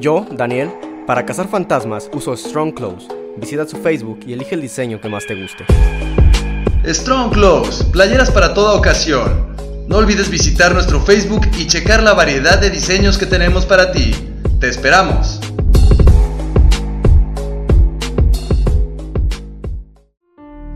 Yo, 0.00 0.26
Daniel, 0.32 0.72
para 1.06 1.24
cazar 1.24 1.46
fantasmas 1.46 2.10
uso 2.12 2.36
Strong 2.36 2.74
Clothes. 2.74 3.06
Visita 3.36 3.64
su 3.68 3.76
Facebook 3.76 4.18
y 4.26 4.32
elige 4.32 4.56
el 4.56 4.60
diseño 4.60 5.00
que 5.00 5.08
más 5.08 5.24
te 5.24 5.40
guste. 5.40 5.64
Strong 6.84 7.34
Clothes, 7.34 7.84
playeras 7.84 8.32
para 8.32 8.52
toda 8.52 8.74
ocasión. 8.74 9.54
No 9.86 9.98
olvides 9.98 10.28
visitar 10.28 10.74
nuestro 10.74 11.00
Facebook 11.00 11.46
y 11.56 11.68
checar 11.68 12.02
la 12.02 12.14
variedad 12.14 12.58
de 12.60 12.70
diseños 12.70 13.16
que 13.16 13.26
tenemos 13.26 13.64
para 13.64 13.92
ti. 13.92 14.10
Te 14.58 14.68
esperamos. 14.68 15.38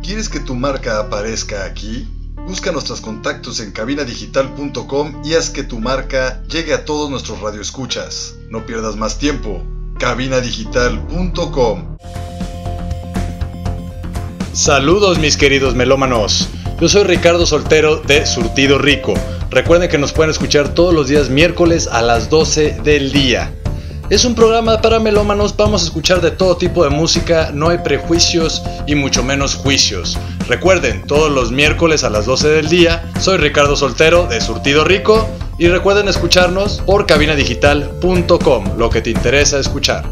¿Quieres 0.08 0.30
que 0.30 0.40
tu 0.40 0.54
marca 0.54 1.00
aparezca 1.00 1.66
aquí? 1.66 2.08
Busca 2.46 2.72
nuestros 2.72 3.02
contactos 3.02 3.60
en 3.60 3.72
cabinadigital.com 3.72 5.20
y 5.22 5.34
haz 5.34 5.50
que 5.50 5.64
tu 5.64 5.80
marca 5.80 6.42
llegue 6.48 6.72
a 6.72 6.86
todos 6.86 7.10
nuestros 7.10 7.42
radioescuchas. 7.42 8.34
No 8.48 8.64
pierdas 8.64 8.96
más 8.96 9.18
tiempo. 9.18 9.62
cabinadigital.com 9.98 11.98
Saludos 14.54 15.18
mis 15.18 15.36
queridos 15.36 15.74
melómanos. 15.74 16.48
Yo 16.80 16.88
soy 16.88 17.04
Ricardo 17.04 17.44
Soltero 17.44 17.96
de 17.96 18.24
Surtido 18.24 18.78
Rico. 18.78 19.12
Recuerden 19.50 19.90
que 19.90 19.98
nos 19.98 20.14
pueden 20.14 20.30
escuchar 20.30 20.72
todos 20.72 20.94
los 20.94 21.08
días 21.08 21.28
miércoles 21.28 21.86
a 21.86 22.00
las 22.00 22.30
12 22.30 22.80
del 22.82 23.12
día. 23.12 23.57
Es 24.10 24.24
un 24.24 24.34
programa 24.34 24.80
para 24.80 25.00
melómanos, 25.00 25.54
vamos 25.54 25.82
a 25.82 25.84
escuchar 25.84 26.22
de 26.22 26.30
todo 26.30 26.56
tipo 26.56 26.82
de 26.82 26.88
música, 26.88 27.50
no 27.52 27.68
hay 27.68 27.78
prejuicios 27.78 28.62
y 28.86 28.94
mucho 28.94 29.22
menos 29.22 29.54
juicios. 29.54 30.16
Recuerden, 30.48 31.06
todos 31.06 31.30
los 31.30 31.52
miércoles 31.52 32.04
a 32.04 32.10
las 32.10 32.24
12 32.24 32.48
del 32.48 32.70
día, 32.70 33.04
soy 33.20 33.36
Ricardo 33.36 33.76
Soltero 33.76 34.26
de 34.26 34.40
Surtido 34.40 34.84
Rico 34.84 35.28
y 35.58 35.68
recuerden 35.68 36.08
escucharnos 36.08 36.80
por 36.86 37.04
cabinadigital.com, 37.04 38.78
lo 38.78 38.88
que 38.88 39.02
te 39.02 39.10
interesa 39.10 39.58
escuchar. 39.58 40.04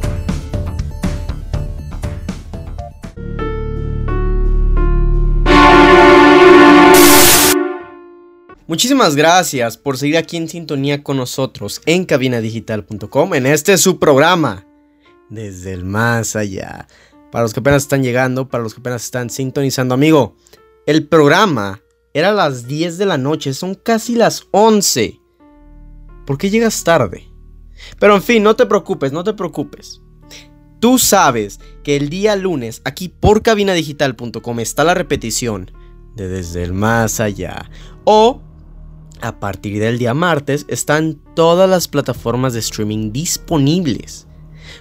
Muchísimas 8.68 9.14
gracias 9.14 9.76
por 9.76 9.96
seguir 9.96 10.16
aquí 10.16 10.36
en 10.36 10.48
sintonía 10.48 11.04
con 11.04 11.18
nosotros 11.18 11.80
en 11.86 12.04
cabinadigital.com 12.04 13.34
en 13.34 13.46
este 13.46 13.78
su 13.78 14.00
programa 14.00 14.66
desde 15.30 15.72
el 15.72 15.84
más 15.84 16.34
allá. 16.34 16.88
Para 17.30 17.44
los 17.44 17.54
que 17.54 17.60
apenas 17.60 17.84
están 17.84 18.02
llegando, 18.02 18.48
para 18.48 18.64
los 18.64 18.74
que 18.74 18.80
apenas 18.80 19.04
están 19.04 19.30
sintonizando, 19.30 19.94
amigo, 19.94 20.34
el 20.84 21.06
programa 21.06 21.80
era 22.12 22.30
a 22.30 22.32
las 22.32 22.66
10 22.66 22.98
de 22.98 23.06
la 23.06 23.18
noche, 23.18 23.54
son 23.54 23.76
casi 23.76 24.16
las 24.16 24.48
11. 24.50 25.20
¿Por 26.24 26.36
qué 26.36 26.50
llegas 26.50 26.82
tarde? 26.82 27.28
Pero 28.00 28.16
en 28.16 28.22
fin, 28.22 28.42
no 28.42 28.56
te 28.56 28.66
preocupes, 28.66 29.12
no 29.12 29.22
te 29.22 29.34
preocupes. 29.34 30.00
Tú 30.80 30.98
sabes 30.98 31.60
que 31.84 31.96
el 31.96 32.08
día 32.08 32.34
lunes 32.34 32.82
aquí 32.84 33.08
por 33.08 33.42
cabinadigital.com 33.42 34.60
está 34.60 34.82
la 34.82 34.94
repetición 34.94 35.70
de 36.16 36.26
Desde 36.26 36.64
el 36.64 36.72
Más 36.72 37.20
Allá. 37.20 37.70
O 38.04 38.42
a 39.20 39.38
partir 39.38 39.80
del 39.80 39.98
día 39.98 40.14
martes 40.14 40.66
están 40.68 41.18
todas 41.34 41.68
las 41.68 41.88
plataformas 41.88 42.52
de 42.52 42.60
streaming 42.60 43.12
disponibles. 43.12 44.26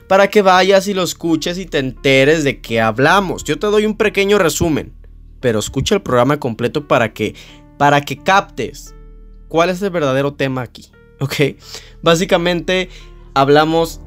Para 0.08 0.30
que 0.30 0.42
vayas 0.42 0.88
y 0.88 0.94
lo 0.94 1.04
escuches 1.04 1.58
y 1.58 1.66
te 1.66 1.80
enteres 1.80 2.44
de 2.44 2.60
qué 2.62 2.82
hablamos. 2.82 3.44
Yo 3.44 3.60
te 3.60 3.68
doy 3.68 3.86
un 3.86 3.98
pequeño 3.98 4.38
resumen, 4.38 4.94
pero 5.40 5.60
escucha 5.60 5.96
el 5.96 6.02
programa 6.02 6.40
completo 6.40 6.88
para 6.88 7.14
que 7.14 7.36
para 7.78 8.02
que 8.02 8.18
captes 8.18 8.96
cuál 9.48 9.70
es 9.70 9.82
el 9.82 9.90
verdadero 9.90 10.34
tema 10.34 10.62
aquí. 10.62 10.92
¿Ok? 11.20 11.58
Básicamente 12.02 12.90
hablamos 13.34 14.02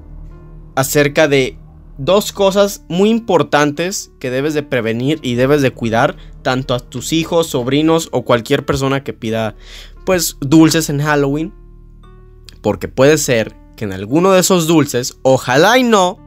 acerca 0.74 1.28
de 1.28 1.58
dos 1.96 2.32
cosas 2.32 2.84
muy 2.88 3.10
importantes 3.10 4.12
que 4.20 4.30
debes 4.30 4.54
de 4.54 4.62
prevenir 4.62 5.18
y 5.22 5.34
debes 5.34 5.62
de 5.62 5.72
cuidar 5.72 6.16
tanto 6.48 6.72
a 6.72 6.80
tus 6.80 7.12
hijos, 7.12 7.48
sobrinos 7.48 8.08
o 8.10 8.24
cualquier 8.24 8.64
persona 8.64 9.04
que 9.04 9.12
pida 9.12 9.54
pues 10.06 10.38
dulces 10.40 10.88
en 10.88 11.02
Halloween. 11.02 11.52
Porque 12.62 12.88
puede 12.88 13.18
ser 13.18 13.54
que 13.76 13.84
en 13.84 13.92
alguno 13.92 14.32
de 14.32 14.40
esos 14.40 14.66
dulces, 14.66 15.18
ojalá 15.20 15.76
y 15.76 15.82
no, 15.82 16.18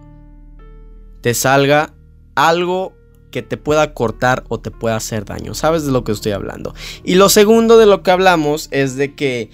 te 1.22 1.34
salga 1.34 1.96
algo 2.36 2.94
que 3.32 3.42
te 3.42 3.58
pueda 3.58 3.96
cortar 3.96 4.44
o 4.48 4.60
te 4.60 4.70
pueda 4.70 4.96
hacer 4.96 5.26
daño. 5.26 5.56
¿Sabes 5.56 5.88
de 5.88 5.92
lo 5.92 6.04
que 6.04 6.12
estoy 6.12 6.34
hablando? 6.34 6.76
Y 7.04 7.16
lo 7.16 7.28
segundo 7.28 7.80
de 7.80 7.88
lo 7.88 8.04
que 8.04 8.12
hablamos 8.12 8.68
es 8.70 8.98
de 8.98 9.16
que, 9.16 9.50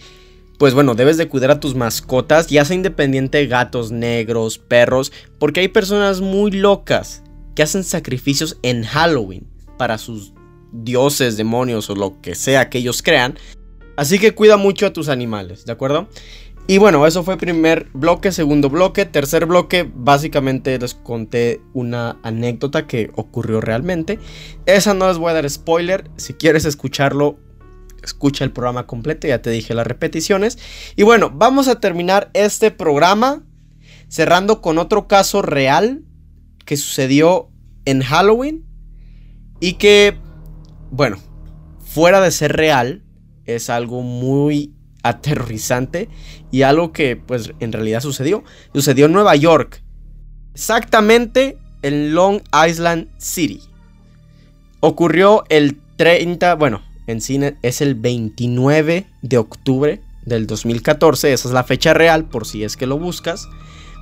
pues 0.58 0.74
bueno, 0.74 0.96
debes 0.96 1.16
de 1.16 1.30
cuidar 1.30 1.52
a 1.52 1.62
tus 1.62 1.76
mascotas, 1.76 2.48
ya 2.48 2.66
sea 2.66 2.76
independiente 2.76 3.48
gatos, 3.48 3.94
negros, 3.94 4.58
perros, 4.58 5.14
porque 5.40 5.62
hay 5.62 5.70
personas 5.70 6.20
muy 6.20 6.52
locas 6.52 7.24
que 7.56 7.64
hacen 7.64 7.86
sacrificios 7.86 8.58
en 8.64 8.84
Halloween 8.84 9.48
para 9.78 9.98
sus 9.98 10.34
dioses, 10.72 11.38
demonios 11.38 11.90
o 11.90 11.96
lo 11.96 12.22
que 12.22 12.36
sea 12.36 12.70
que 12.70 12.80
ellos 12.80 13.02
crean. 13.02 13.38
Así 13.96 14.20
que 14.20 14.36
cuida 14.36 14.58
mucho 14.58 14.86
a 14.86 14.94
tus 14.94 15.10
animales, 15.10 15.66
¿de 15.66 15.72
acuerdo? 15.72 16.08
Y 16.70 16.80
bueno, 16.80 17.08
eso 17.08 17.24
fue 17.24 17.38
primer 17.38 17.88
bloque, 17.94 18.34
segundo 18.34 18.70
bloque, 18.70 19.06
tercer 19.06 19.46
bloque, 19.46 19.90
básicamente 19.96 20.78
les 20.78 20.96
conté 20.96 21.62
una 21.74 22.18
anécdota 22.24 22.88
que 22.88 23.10
ocurrió 23.16 23.62
realmente. 23.62 24.20
Esa 24.66 24.94
no 24.94 25.08
les 25.08 25.18
voy 25.18 25.32
a 25.32 25.36
dar 25.36 25.50
spoiler, 25.50 26.12
si 26.18 26.34
quieres 26.34 26.66
escucharlo, 26.66 27.40
escucha 28.04 28.44
el 28.44 28.52
programa 28.52 28.86
completo, 28.86 29.28
ya 29.28 29.42
te 29.42 29.50
dije 29.50 29.74
las 29.74 29.88
repeticiones. 29.88 30.60
Y 30.98 31.04
bueno, 31.04 31.32
vamos 31.34 31.70
a 31.70 31.80
terminar 31.80 32.32
este 32.34 32.70
programa 32.70 33.44
cerrando 34.10 34.62
con 34.62 34.78
otro 34.78 35.08
caso 35.08 35.42
real 35.42 36.04
que 36.66 36.76
sucedió 36.76 37.50
en 37.86 38.02
Halloween 38.02 38.66
y 39.62 39.74
que, 39.74 40.18
bueno, 40.92 41.18
fuera 41.80 42.22
de 42.22 42.32
ser 42.32 42.54
real, 42.54 43.04
es 43.46 43.70
algo 43.70 44.02
muy 44.02 44.74
aterrorizante 45.04 46.10
y 46.52 46.64
algo 46.64 46.92
que 46.92 47.16
pues 47.16 47.52
en 47.60 47.72
realidad 47.72 48.02
sucedió. 48.02 48.44
Sucedió 48.74 49.06
en 49.06 49.14
Nueva 49.14 49.36
York. 49.36 49.84
Exactamente 50.54 51.58
en 51.82 52.14
Long 52.14 52.42
Island 52.68 53.08
City. 53.18 53.62
Ocurrió 54.80 55.44
el 55.50 55.80
30, 55.98 56.56
bueno, 56.56 56.82
en 57.08 57.22
cine 57.22 57.58
es 57.62 57.82
el 57.82 57.96
29 57.96 59.08
de 59.22 59.38
octubre 59.38 60.02
del 60.26 60.46
2014. 60.46 61.34
Esa 61.34 61.48
es 61.48 61.54
la 61.54 61.64
fecha 61.64 61.94
real 61.94 62.26
por 62.26 62.46
si 62.46 62.64
es 62.64 62.76
que 62.78 62.86
lo 62.86 63.00
buscas. 63.00 63.48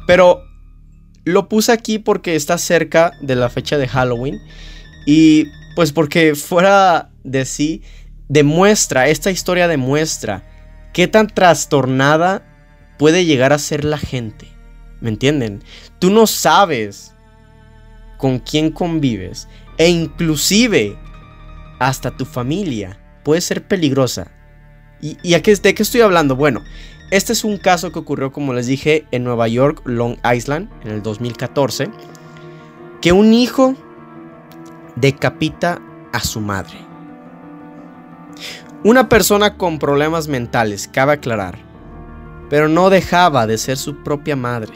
Pero 0.08 0.42
lo 1.24 1.48
puse 1.50 1.72
aquí 1.72 2.00
porque 2.00 2.36
está 2.36 2.58
cerca 2.58 3.12
de 3.22 3.36
la 3.36 3.50
fecha 3.50 3.78
de 3.78 3.88
Halloween. 3.88 4.40
Y 5.06 5.46
pues 5.76 5.92
porque 5.92 6.36
fuera 6.36 7.12
de 7.24 7.46
sí 7.46 7.84
demuestra, 8.28 9.08
esta 9.10 9.30
historia 9.30 9.68
demuestra 9.68 10.44
qué 10.94 11.08
tan 11.08 11.28
trastornada 11.28 12.44
puede 12.98 13.26
llegar 13.26 13.54
a 13.54 13.60
ser 13.60 13.84
la 13.84 13.98
gente. 13.98 14.48
¿Me 15.02 15.10
entienden? 15.10 15.62
Tú 16.00 16.10
no 16.10 16.26
sabes 16.26 17.14
con 18.18 18.40
quién 18.40 18.72
convives 18.72 19.48
e 19.78 19.90
inclusive 19.90 20.98
hasta 21.80 22.16
tu 22.16 22.26
familia 22.26 22.98
puede 23.24 23.42
ser 23.42 23.68
peligrosa. 23.68 24.32
¿Y, 25.02 25.18
de 25.30 25.42
qué 25.42 25.84
estoy 25.84 26.02
hablando? 26.02 26.36
Bueno, 26.36 26.64
este 27.12 27.34
es 27.34 27.44
un 27.44 27.58
caso 27.58 27.92
que 27.92 28.00
ocurrió, 28.00 28.32
como 28.32 28.54
les 28.54 28.66
dije, 28.66 29.06
en 29.12 29.24
Nueva 29.24 29.48
York, 29.48 29.82
Long 29.86 30.18
Island, 30.34 30.70
en 30.84 30.92
el 30.92 31.04
2014, 31.04 31.90
que 33.02 33.12
un 33.12 33.34
hijo 33.34 33.76
decapita 34.96 35.82
a 36.12 36.20
su 36.20 36.42
madre. 36.42 36.78
Una 38.84 39.10
persona 39.10 39.58
con 39.58 39.80
problemas 39.80 40.28
mentales, 40.28 40.88
cabe 40.88 41.14
aclarar, 41.14 41.58
pero 42.50 42.68
no 42.68 42.90
dejaba 42.90 43.48
de 43.48 43.58
ser 43.58 43.78
su 43.78 44.04
propia 44.04 44.36
madre. 44.36 44.74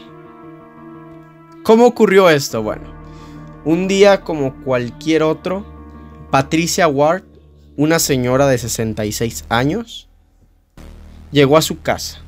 ¿Cómo 1.64 1.86
ocurrió 1.86 2.30
esto? 2.30 2.64
Bueno, 2.64 2.86
un 3.66 3.88
día 3.88 4.22
como 4.22 4.56
cualquier 4.64 5.24
otro, 5.24 5.66
Patricia 6.32 6.88
Ward, 6.88 7.24
una 7.78 8.00
señora 8.00 8.48
de 8.48 8.58
66 8.58 9.46
años, 9.50 10.10
llegó 11.32 11.58
a 11.58 11.62
su 11.62 11.82
casa. 11.82 12.22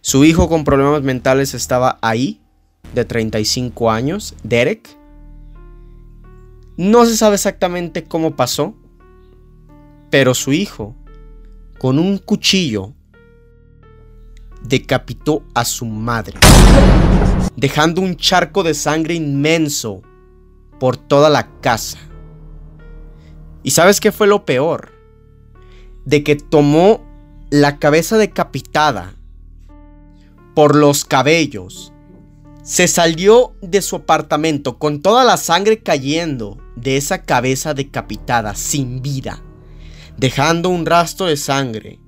Su 0.00 0.24
hijo 0.24 0.48
con 0.48 0.64
problemas 0.64 1.02
mentales 1.02 1.54
estaba 1.54 1.98
ahí, 2.00 2.40
de 2.94 3.04
35 3.04 3.90
años, 3.90 4.34
Derek. 4.42 4.96
No 6.76 7.06
se 7.06 7.16
sabe 7.16 7.36
exactamente 7.36 8.04
cómo 8.04 8.34
pasó, 8.34 8.74
pero 10.10 10.34
su 10.34 10.52
hijo, 10.52 10.96
con 11.78 12.00
un 12.00 12.18
cuchillo, 12.18 12.92
decapitó 14.62 15.44
a 15.54 15.64
su 15.64 15.86
madre, 15.86 16.34
dejando 17.54 18.00
un 18.00 18.16
charco 18.16 18.64
de 18.64 18.74
sangre 18.74 19.14
inmenso 19.14 20.02
por 20.80 20.96
toda 20.96 21.30
la 21.30 21.48
casa. 21.60 21.98
¿Y 23.62 23.70
sabes 23.70 24.00
qué 24.00 24.10
fue 24.10 24.26
lo 24.26 24.44
peor? 24.44 24.90
De 26.04 26.24
que 26.24 26.34
tomó 26.34 27.04
la 27.50 27.78
cabeza 27.78 28.18
decapitada 28.18 29.14
por 30.54 30.74
los 30.74 31.04
cabellos 31.04 31.93
se 32.64 32.88
salió 32.88 33.54
de 33.60 33.82
su 33.82 33.96
apartamento 33.96 34.78
con 34.78 35.02
toda 35.02 35.22
la 35.22 35.36
sangre 35.36 35.82
cayendo 35.82 36.56
de 36.76 36.96
esa 36.96 37.22
cabeza 37.22 37.74
decapitada, 37.74 38.54
sin 38.54 39.02
vida, 39.02 39.42
dejando 40.16 40.70
un 40.70 40.86
rastro 40.86 41.26
de 41.26 41.36
sangre 41.36 42.00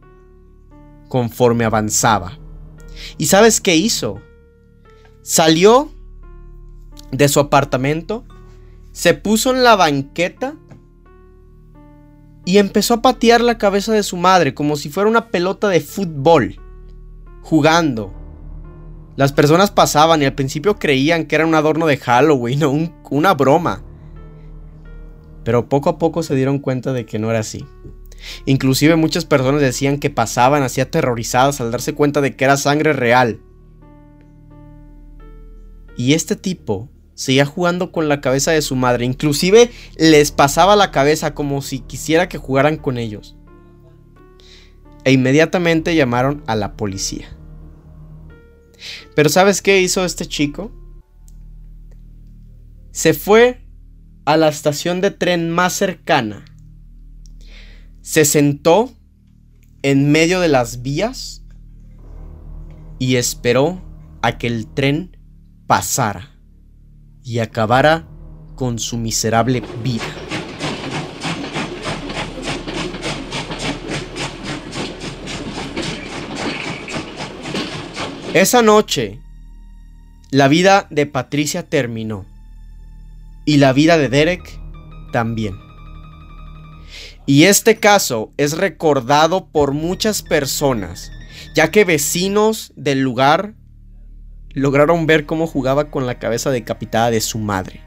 conforme 1.08 1.66
avanzaba. 1.66 2.38
¿Y 3.18 3.26
sabes 3.26 3.60
qué 3.60 3.76
hizo? 3.76 4.22
Salió 5.20 5.92
de 7.12 7.28
su 7.28 7.38
apartamento, 7.38 8.24
se 8.92 9.12
puso 9.12 9.50
en 9.50 9.62
la 9.62 9.76
banqueta 9.76 10.54
y 12.46 12.56
empezó 12.56 12.94
a 12.94 13.02
patear 13.02 13.42
la 13.42 13.58
cabeza 13.58 13.92
de 13.92 14.02
su 14.02 14.16
madre 14.16 14.54
como 14.54 14.76
si 14.76 14.88
fuera 14.88 15.10
una 15.10 15.28
pelota 15.28 15.68
de 15.68 15.82
fútbol, 15.82 16.58
jugando. 17.42 18.14
Las 19.16 19.32
personas 19.32 19.70
pasaban 19.70 20.20
y 20.20 20.26
al 20.26 20.34
principio 20.34 20.78
creían 20.78 21.24
que 21.24 21.36
era 21.36 21.46
un 21.46 21.54
adorno 21.54 21.86
de 21.86 21.96
Halloween 21.96 22.62
o 22.64 22.90
una 23.10 23.32
broma. 23.32 23.82
Pero 25.42 25.68
poco 25.68 25.88
a 25.88 25.98
poco 25.98 26.22
se 26.22 26.34
dieron 26.34 26.58
cuenta 26.58 26.92
de 26.92 27.06
que 27.06 27.18
no 27.18 27.30
era 27.30 27.38
así. 27.38 27.64
Inclusive 28.44 28.96
muchas 28.96 29.24
personas 29.24 29.60
decían 29.60 29.98
que 29.98 30.10
pasaban 30.10 30.62
así 30.62 30.80
aterrorizadas 30.80 31.60
al 31.60 31.70
darse 31.70 31.94
cuenta 31.94 32.20
de 32.20 32.36
que 32.36 32.44
era 32.44 32.56
sangre 32.56 32.92
real. 32.92 33.40
Y 35.96 36.12
este 36.12 36.36
tipo 36.36 36.90
seguía 37.14 37.46
jugando 37.46 37.92
con 37.92 38.08
la 38.08 38.20
cabeza 38.20 38.50
de 38.50 38.60
su 38.60 38.76
madre. 38.76 39.06
Inclusive 39.06 39.70
les 39.96 40.30
pasaba 40.30 40.76
la 40.76 40.90
cabeza 40.90 41.34
como 41.34 41.62
si 41.62 41.80
quisiera 41.80 42.28
que 42.28 42.38
jugaran 42.38 42.76
con 42.76 42.98
ellos. 42.98 43.36
E 45.04 45.12
inmediatamente 45.12 45.94
llamaron 45.94 46.42
a 46.46 46.56
la 46.56 46.76
policía. 46.76 47.35
Pero 49.14 49.28
¿sabes 49.28 49.62
qué 49.62 49.80
hizo 49.80 50.04
este 50.04 50.26
chico? 50.26 50.72
Se 52.92 53.14
fue 53.14 53.66
a 54.24 54.36
la 54.36 54.48
estación 54.48 55.00
de 55.00 55.10
tren 55.10 55.50
más 55.50 55.72
cercana 55.72 56.44
se 58.06 58.24
sentó 58.24 58.92
en 59.82 60.12
medio 60.12 60.38
de 60.38 60.46
las 60.46 60.82
vías 60.82 61.42
y 63.00 63.16
esperó 63.16 63.82
a 64.22 64.38
que 64.38 64.46
el 64.46 64.68
tren 64.68 65.16
pasara 65.66 66.38
y 67.24 67.40
acabara 67.40 68.08
con 68.54 68.78
su 68.78 68.96
miserable 68.96 69.60
vida. 69.82 70.04
Esa 78.36 78.60
noche, 78.60 79.18
la 80.30 80.46
vida 80.46 80.88
de 80.90 81.06
Patricia 81.06 81.62
terminó 81.62 82.26
y 83.46 83.56
la 83.56 83.72
vida 83.72 83.96
de 83.96 84.10
Derek 84.10 84.60
también. 85.10 85.54
Y 87.24 87.44
este 87.44 87.76
caso 87.76 88.30
es 88.36 88.58
recordado 88.58 89.46
por 89.46 89.72
muchas 89.72 90.20
personas, 90.20 91.10
ya 91.54 91.70
que 91.70 91.86
vecinos 91.86 92.74
del 92.76 93.00
lugar 93.00 93.54
lograron 94.50 95.06
ver 95.06 95.24
cómo 95.24 95.46
jugaba 95.46 95.90
con 95.90 96.04
la 96.04 96.18
cabeza 96.18 96.50
decapitada 96.50 97.10
de 97.10 97.22
su 97.22 97.38
madre. 97.38 97.80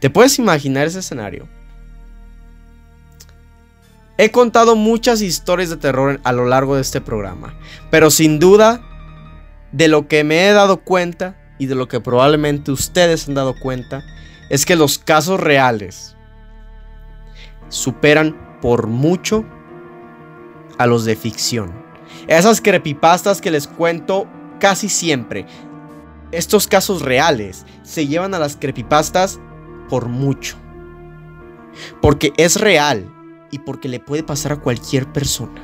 ¿Te 0.00 0.10
puedes 0.10 0.40
imaginar 0.40 0.88
ese 0.88 0.98
escenario? 0.98 1.48
He 4.22 4.30
contado 4.30 4.76
muchas 4.76 5.20
historias 5.20 5.68
de 5.68 5.78
terror 5.78 6.20
a 6.22 6.30
lo 6.30 6.44
largo 6.44 6.76
de 6.76 6.80
este 6.80 7.00
programa, 7.00 7.58
pero 7.90 8.08
sin 8.08 8.38
duda, 8.38 8.80
de 9.72 9.88
lo 9.88 10.06
que 10.06 10.22
me 10.22 10.46
he 10.46 10.52
dado 10.52 10.76
cuenta 10.84 11.36
y 11.58 11.66
de 11.66 11.74
lo 11.74 11.88
que 11.88 12.00
probablemente 12.00 12.70
ustedes 12.70 13.26
han 13.26 13.34
dado 13.34 13.58
cuenta, 13.58 14.04
es 14.48 14.64
que 14.64 14.76
los 14.76 14.98
casos 14.98 15.40
reales 15.40 16.16
superan 17.68 18.60
por 18.60 18.86
mucho 18.86 19.44
a 20.78 20.86
los 20.86 21.04
de 21.04 21.16
ficción. 21.16 21.72
Esas 22.28 22.60
creepypastas 22.60 23.40
que 23.40 23.50
les 23.50 23.66
cuento 23.66 24.28
casi 24.60 24.88
siempre. 24.88 25.46
Estos 26.30 26.68
casos 26.68 27.02
reales 27.02 27.66
se 27.82 28.06
llevan 28.06 28.34
a 28.34 28.38
las 28.38 28.56
creepypastas 28.56 29.40
por 29.88 30.06
mucho. 30.06 30.56
Porque 32.00 32.32
es 32.36 32.60
real 32.60 33.12
y 33.52 33.60
porque 33.60 33.88
le 33.88 34.00
puede 34.00 34.24
pasar 34.24 34.50
a 34.50 34.56
cualquier 34.56 35.06
persona. 35.12 35.62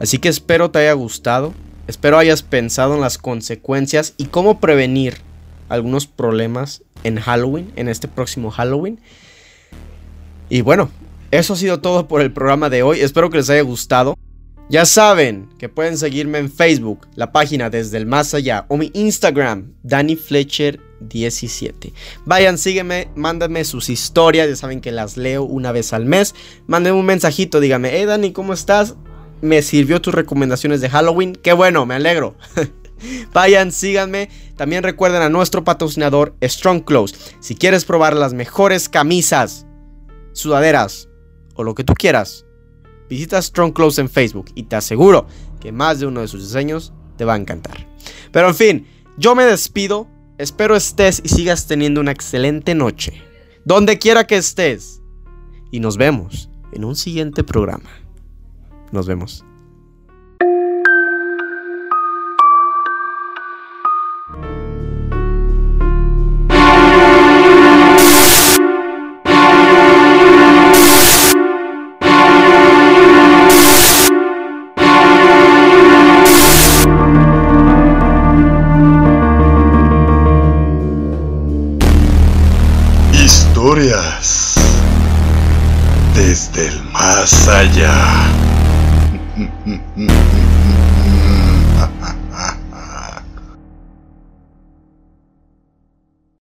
Así 0.00 0.18
que 0.18 0.28
espero 0.28 0.72
te 0.72 0.80
haya 0.80 0.92
gustado. 0.94 1.54
Espero 1.86 2.18
hayas 2.18 2.42
pensado 2.42 2.94
en 2.94 3.00
las 3.00 3.16
consecuencias 3.16 4.14
y 4.16 4.26
cómo 4.26 4.58
prevenir 4.58 5.18
algunos 5.68 6.06
problemas 6.06 6.82
en 7.04 7.20
Halloween, 7.20 7.72
en 7.76 7.88
este 7.88 8.08
próximo 8.08 8.50
Halloween. 8.50 9.00
Y 10.48 10.62
bueno, 10.62 10.90
eso 11.30 11.54
ha 11.54 11.56
sido 11.56 11.80
todo 11.80 12.08
por 12.08 12.20
el 12.20 12.32
programa 12.32 12.70
de 12.70 12.82
hoy. 12.82 13.00
Espero 13.00 13.30
que 13.30 13.38
les 13.38 13.50
haya 13.50 13.62
gustado. 13.62 14.16
Ya 14.70 14.84
saben 14.84 15.48
que 15.58 15.68
pueden 15.68 15.96
seguirme 15.96 16.38
en 16.38 16.50
Facebook, 16.50 17.06
la 17.14 17.32
página 17.32 17.70
Desde 17.70 17.96
el 17.96 18.04
Más 18.04 18.34
Allá, 18.34 18.66
o 18.68 18.76
mi 18.76 18.90
Instagram, 18.92 19.72
Danny 19.82 20.16
Fletcher 20.16 20.80
17. 21.00 21.92
Vayan, 22.24 22.58
sígueme, 22.58 23.08
mándenme 23.14 23.64
sus 23.64 23.88
historias, 23.88 24.48
ya 24.48 24.56
saben 24.56 24.80
que 24.80 24.92
las 24.92 25.16
leo 25.16 25.44
una 25.44 25.72
vez 25.72 25.92
al 25.92 26.04
mes. 26.04 26.34
Mándenme 26.66 26.98
un 26.98 27.06
mensajito, 27.06 27.60
dígame, 27.60 27.90
hey 27.92 28.04
Dani, 28.04 28.32
¿cómo 28.32 28.52
estás? 28.52 28.96
Me 29.40 29.62
sirvió 29.62 30.00
tus 30.00 30.14
recomendaciones 30.14 30.80
de 30.80 30.90
Halloween. 30.90 31.34
Qué 31.34 31.52
bueno, 31.52 31.86
me 31.86 31.94
alegro. 31.94 32.36
Vayan, 33.32 33.72
síganme. 33.72 34.28
También 34.56 34.82
recuerden 34.82 35.22
a 35.22 35.28
nuestro 35.28 35.64
patrocinador 35.64 36.34
Strong 36.42 36.84
Clothes. 36.84 37.34
Si 37.40 37.54
quieres 37.54 37.84
probar 37.84 38.16
las 38.16 38.34
mejores 38.34 38.88
camisas 38.88 39.66
sudaderas 40.32 41.08
o 41.54 41.62
lo 41.62 41.74
que 41.74 41.84
tú 41.84 41.94
quieras, 41.94 42.44
visita 43.08 43.40
Strong 43.40 43.72
Clothes 43.72 43.98
en 43.98 44.08
Facebook 44.08 44.50
y 44.54 44.64
te 44.64 44.76
aseguro 44.76 45.26
que 45.60 45.72
más 45.72 46.00
de 46.00 46.06
uno 46.06 46.20
de 46.20 46.28
sus 46.28 46.42
diseños 46.42 46.92
te 47.16 47.24
va 47.24 47.34
a 47.34 47.38
encantar. 47.38 47.86
Pero 48.32 48.48
en 48.48 48.54
fin, 48.54 48.86
yo 49.16 49.34
me 49.34 49.44
despido, 49.44 50.08
espero 50.38 50.76
estés 50.76 51.20
y 51.22 51.28
sigas 51.28 51.66
teniendo 51.66 52.00
una 52.00 52.12
excelente 52.12 52.74
noche, 52.74 53.22
donde 53.64 53.98
quiera 53.98 54.26
que 54.26 54.36
estés, 54.36 55.02
y 55.70 55.80
nos 55.80 55.96
vemos 55.96 56.48
en 56.72 56.84
un 56.84 56.96
siguiente 56.96 57.44
programa. 57.44 57.90
Nos 58.92 59.06
vemos. 59.06 59.44
Desde 87.60 87.82
el 87.82 87.88
más 87.88 89.48
allá. 89.98 90.47